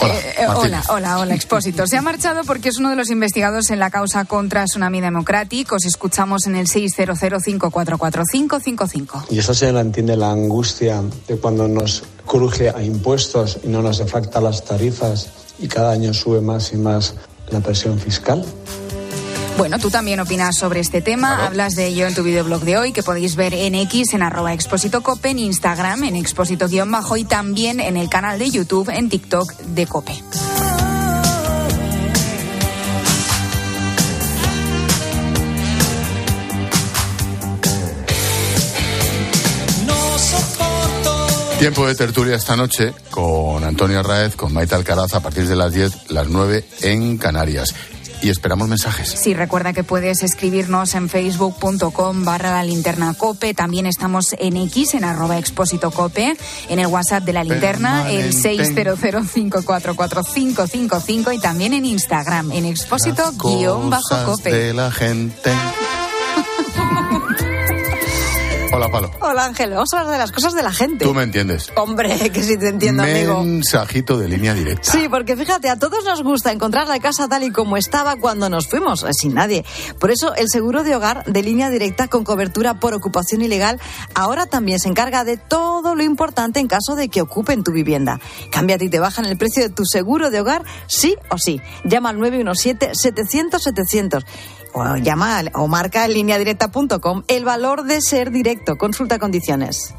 Hola, 0.00 0.14
Eh, 0.14 0.34
eh, 0.38 0.46
hola, 0.48 0.82
hola, 0.88 1.18
hola, 1.20 1.34
Expósito. 1.36 1.86
Se 1.86 1.96
ha 1.96 2.02
marchado 2.02 2.42
porque 2.44 2.70
es 2.70 2.78
uno 2.78 2.90
de 2.90 2.96
los 2.96 3.10
investigados 3.10 3.70
en 3.70 3.78
la 3.78 3.90
causa 3.90 4.24
contra 4.24 4.64
Tsunami 4.64 5.00
Democratic. 5.00 5.70
Os 5.72 5.84
escuchamos 5.84 6.48
en 6.48 6.56
el 6.56 6.66
600544555. 6.66 9.26
Y 9.30 9.38
eso 9.38 9.54
se 9.54 9.70
la 9.72 9.82
entiende 9.82 10.16
la 10.16 10.32
angustia 10.32 11.00
de 11.28 11.36
cuando 11.36 11.68
nos 11.68 12.02
cruje 12.30 12.70
a 12.70 12.80
impuestos 12.80 13.58
y 13.64 13.66
no 13.66 13.82
nos 13.82 13.98
deflacta 13.98 14.40
las 14.40 14.64
tarifas 14.64 15.28
y 15.58 15.66
cada 15.66 15.90
año 15.90 16.14
sube 16.14 16.40
más 16.40 16.72
y 16.72 16.76
más 16.76 17.14
la 17.50 17.58
presión 17.58 17.98
fiscal. 17.98 18.44
Bueno, 19.58 19.78
tú 19.80 19.90
también 19.90 20.20
opinas 20.20 20.56
sobre 20.56 20.78
este 20.78 21.02
tema. 21.02 21.44
Hablas 21.44 21.74
de 21.74 21.86
ello 21.86 22.06
en 22.06 22.14
tu 22.14 22.22
videoblog 22.22 22.62
de 22.62 22.78
hoy, 22.78 22.92
que 22.92 23.02
podéis 23.02 23.34
ver 23.34 23.52
en 23.52 23.74
X, 23.74 24.14
en 24.14 24.22
arroba 24.22 24.54
expósito 24.54 25.02
cope, 25.02 25.30
en 25.30 25.40
Instagram, 25.40 26.04
en 26.04 26.14
expósito-bajo 26.14 27.16
y 27.16 27.24
también 27.24 27.80
en 27.80 27.96
el 27.96 28.08
canal 28.08 28.38
de 28.38 28.48
YouTube, 28.48 28.88
en 28.90 29.08
TikTok 29.08 29.52
de 29.52 29.86
Cope. 29.86 30.14
Tiempo 41.60 41.86
de 41.86 41.94
tertulia 41.94 42.34
esta 42.36 42.56
noche 42.56 42.94
con 43.10 43.62
Antonio 43.64 44.02
Raez, 44.02 44.34
con 44.34 44.50
Maite 44.50 44.74
Alcaraz 44.74 45.12
a 45.12 45.20
partir 45.20 45.46
de 45.46 45.54
las 45.54 45.74
10, 45.74 46.10
las 46.10 46.26
9 46.26 46.64
en 46.80 47.18
Canarias. 47.18 47.74
Y 48.22 48.30
esperamos 48.30 48.66
mensajes. 48.66 49.10
Sí, 49.10 49.34
recuerda 49.34 49.74
que 49.74 49.84
puedes 49.84 50.22
escribirnos 50.22 50.94
en 50.94 51.10
facebook.com 51.10 52.24
barra 52.24 52.52
la 52.52 52.64
linterna 52.64 53.12
cope. 53.12 53.52
También 53.52 53.84
estamos 53.84 54.34
en 54.38 54.56
X, 54.56 54.94
en 54.94 55.04
arroba 55.04 55.36
expósito 55.36 55.90
cope, 55.90 56.34
en 56.70 56.78
el 56.78 56.86
WhatsApp 56.86 57.24
de 57.24 57.34
la 57.34 57.44
linterna, 57.44 58.10
el 58.10 58.32
600544555 58.34 61.34
y 61.34 61.38
también 61.40 61.74
en 61.74 61.84
Instagram, 61.84 62.52
en 62.52 62.64
expósito 62.64 63.32
guion 63.32 63.90
bajo 63.90 64.24
cope. 64.24 64.50
de 64.50 64.72
la 64.72 64.90
gente. 64.90 65.52
Hola, 68.92 69.08
Palo. 69.08 69.10
Hola 69.20 69.44
Ángel, 69.44 69.70
vamos 69.70 69.92
a 69.92 70.00
hablar 70.00 70.12
de 70.12 70.18
las 70.18 70.32
cosas 70.32 70.52
de 70.54 70.62
la 70.62 70.72
gente. 70.72 71.04
Tú 71.04 71.12
me 71.14 71.22
entiendes. 71.22 71.70
Hombre, 71.76 72.30
que 72.32 72.42
sí 72.42 72.56
te 72.56 72.68
entiendo, 72.68 73.04
amigo. 73.04 73.44
Mensajito 73.44 74.18
de 74.18 74.28
línea 74.28 74.54
directa. 74.54 74.90
Sí, 74.90 75.06
porque 75.08 75.36
fíjate, 75.36 75.68
a 75.68 75.78
todos 75.78 76.04
nos 76.04 76.22
gusta 76.22 76.50
encontrar 76.50 76.88
la 76.88 76.98
casa 76.98 77.28
tal 77.28 77.44
y 77.44 77.52
como 77.52 77.76
estaba 77.76 78.16
cuando 78.16 78.48
nos 78.48 78.66
fuimos, 78.68 79.04
eh, 79.04 79.10
sin 79.12 79.34
nadie. 79.34 79.64
Por 79.98 80.10
eso, 80.10 80.34
el 80.34 80.48
seguro 80.48 80.82
de 80.82 80.96
hogar 80.96 81.24
de 81.24 81.42
línea 81.42 81.68
directa 81.70 82.08
con 82.08 82.24
cobertura 82.24 82.80
por 82.80 82.94
ocupación 82.94 83.42
ilegal 83.42 83.80
ahora 84.14 84.46
también 84.46 84.80
se 84.80 84.88
encarga 84.88 85.22
de 85.24 85.36
todo 85.36 85.94
lo 85.94 86.02
importante 86.02 86.58
en 86.60 86.66
caso 86.66 86.96
de 86.96 87.08
que 87.08 87.20
ocupen 87.20 87.62
tu 87.62 87.72
vivienda. 87.72 88.18
Cámbiate 88.50 88.86
y 88.86 88.88
te 88.88 88.98
bajan 88.98 89.26
el 89.26 89.36
precio 89.38 89.62
de 89.62 89.68
tu 89.70 89.84
seguro 89.84 90.30
de 90.30 90.40
hogar, 90.40 90.64
sí 90.86 91.16
o 91.30 91.38
sí. 91.38 91.60
Llama 91.84 92.08
al 92.10 92.18
917-700-700 92.18 94.24
o 94.72 94.96
llama 94.96 95.42
o 95.54 95.68
marca 95.68 96.04
en 96.04 96.14
lineadirecta.com 96.14 97.22
el 97.28 97.44
valor 97.44 97.84
de 97.84 98.00
ser 98.00 98.30
directo. 98.30 98.76
Consulta 98.76 99.18
condiciones. 99.18 99.94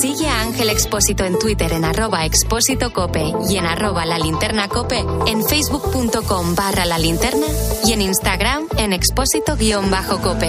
Sigue 0.00 0.26
a 0.26 0.40
Ángel 0.40 0.70
Expósito 0.70 1.24
en 1.24 1.38
Twitter 1.38 1.72
en 1.72 1.84
arroba 1.84 2.24
expósito 2.24 2.92
cope 2.92 3.32
y 3.48 3.56
en 3.56 3.66
arroba 3.66 4.04
la 4.04 4.18
linterna 4.18 4.68
cope, 4.68 5.04
en 5.26 5.44
facebook.com 5.44 6.54
barra 6.56 6.84
la 6.86 6.98
linterna 6.98 7.46
y 7.84 7.92
en 7.92 8.00
Instagram 8.00 8.66
en 8.78 8.92
expósito 8.92 9.56
guion 9.56 9.90
bajo 9.90 10.20
cope. 10.20 10.48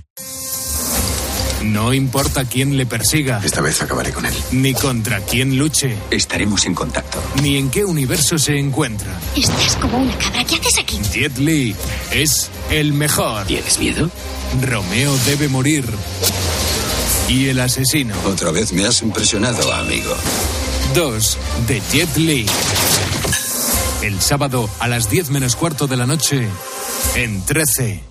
No 1.63 1.93
importa 1.93 2.45
quién 2.45 2.75
le 2.75 2.85
persiga. 2.85 3.41
Esta 3.43 3.61
vez 3.61 3.81
acabaré 3.81 4.11
con 4.11 4.25
él. 4.25 4.33
Ni 4.51 4.73
contra 4.73 5.19
quién 5.21 5.57
luche. 5.57 5.95
Estaremos 6.09 6.65
en 6.65 6.73
contacto. 6.73 7.21
Ni 7.41 7.57
en 7.57 7.69
qué 7.69 7.85
universo 7.85 8.37
se 8.37 8.57
encuentra. 8.57 9.11
Estás 9.35 9.75
como 9.77 9.99
una 9.99 10.17
cabra. 10.17 10.43
¿Qué 10.43 10.55
haces 10.55 10.79
aquí? 10.79 10.99
Jet 11.13 11.37
Li 11.37 11.75
es 12.11 12.49
el 12.69 12.93
mejor. 12.93 13.45
¿Tienes 13.45 13.79
miedo? 13.79 14.09
Romeo 14.61 15.15
debe 15.25 15.47
morir. 15.47 15.85
Y 17.29 17.47
el 17.47 17.59
asesino. 17.59 18.15
Otra 18.25 18.51
vez 18.51 18.73
me 18.73 18.85
has 18.85 19.01
impresionado, 19.01 19.71
amigo. 19.73 20.15
Dos 20.95 21.37
de 21.67 21.81
Jet 21.91 22.17
Li. 22.17 22.45
El 24.01 24.19
sábado 24.19 24.69
a 24.79 24.87
las 24.87 25.09
10 25.09 25.29
menos 25.29 25.55
cuarto 25.55 25.87
de 25.87 25.95
la 25.95 26.07
noche 26.07 26.47
en 27.15 27.45
13. 27.45 28.10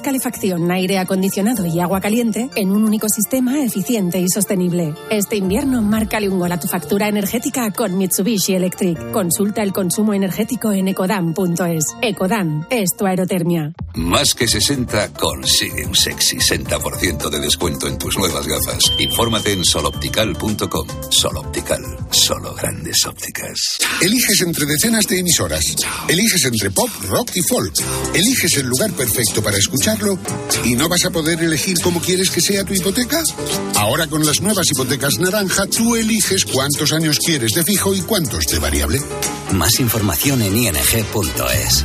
calefacción, 0.00 0.70
aire 0.70 0.98
acondicionado 0.98 1.66
y 1.66 1.80
agua 1.80 2.00
caliente 2.00 2.48
en 2.54 2.70
un 2.70 2.84
único 2.84 3.08
sistema 3.08 3.62
eficiente 3.62 4.20
y 4.20 4.28
sostenible. 4.28 4.94
Este 5.10 5.36
invierno 5.36 5.82
márcale 5.82 6.28
un 6.28 6.38
gol 6.38 6.52
a 6.52 6.60
tu 6.60 6.68
factura 6.68 7.08
energética 7.08 7.70
con 7.72 7.98
Mitsubishi 7.98 8.54
Electric. 8.54 9.10
Consulta 9.10 9.62
el 9.62 9.72
consumo 9.72 10.14
energético 10.14 10.72
en 10.72 10.88
ecodan.es. 10.88 11.84
Ecodan 12.00 12.66
es 12.70 12.90
tu 12.96 13.06
aerotermia. 13.06 13.72
Más 13.94 14.34
que 14.34 14.48
60 14.48 15.12
consigue 15.14 15.84
un 15.86 15.94
sexy 15.94 16.38
60% 16.38 17.30
de 17.30 17.38
descuento 17.40 17.86
en 17.86 17.98
tus 17.98 18.16
nuevas 18.16 18.46
gafas. 18.46 18.92
Infórmate 18.98 19.52
en 19.52 19.64
soloptical.com. 19.64 20.86
Soloptical, 21.10 21.82
solo 22.10 22.54
grandes 22.54 23.04
ópticas. 23.06 23.78
Eliges 24.00 24.42
entre 24.42 24.66
decenas 24.66 25.06
de 25.06 25.18
emisoras. 25.18 25.76
Eliges 26.08 26.44
entre 26.44 26.70
pop, 26.70 26.88
rock 27.08 27.30
y 27.34 27.42
folk. 27.42 27.74
Eliges 28.14 28.56
el 28.58 28.66
lugar 28.66 28.92
perfecto 28.92 29.42
para 29.42 29.56
escucharlo 29.72 30.18
y 30.64 30.74
no 30.74 30.88
vas 30.88 31.04
a 31.06 31.10
poder 31.10 31.42
elegir 31.42 31.78
cómo 31.82 32.00
quieres 32.00 32.30
que 32.30 32.40
sea 32.40 32.64
tu 32.64 32.74
hipoteca. 32.74 33.22
Ahora 33.76 34.06
con 34.06 34.24
las 34.24 34.40
nuevas 34.40 34.66
hipotecas 34.70 35.18
naranja, 35.18 35.66
tú 35.66 35.96
eliges 35.96 36.44
cuántos 36.44 36.92
años 36.92 37.18
quieres 37.18 37.52
de 37.52 37.62
fijo 37.62 37.94
y 37.94 38.02
cuántos 38.02 38.44
de 38.46 38.58
variable. 38.58 39.00
Más 39.52 39.80
información 39.80 40.42
en 40.42 40.56
ing.es. 40.56 41.84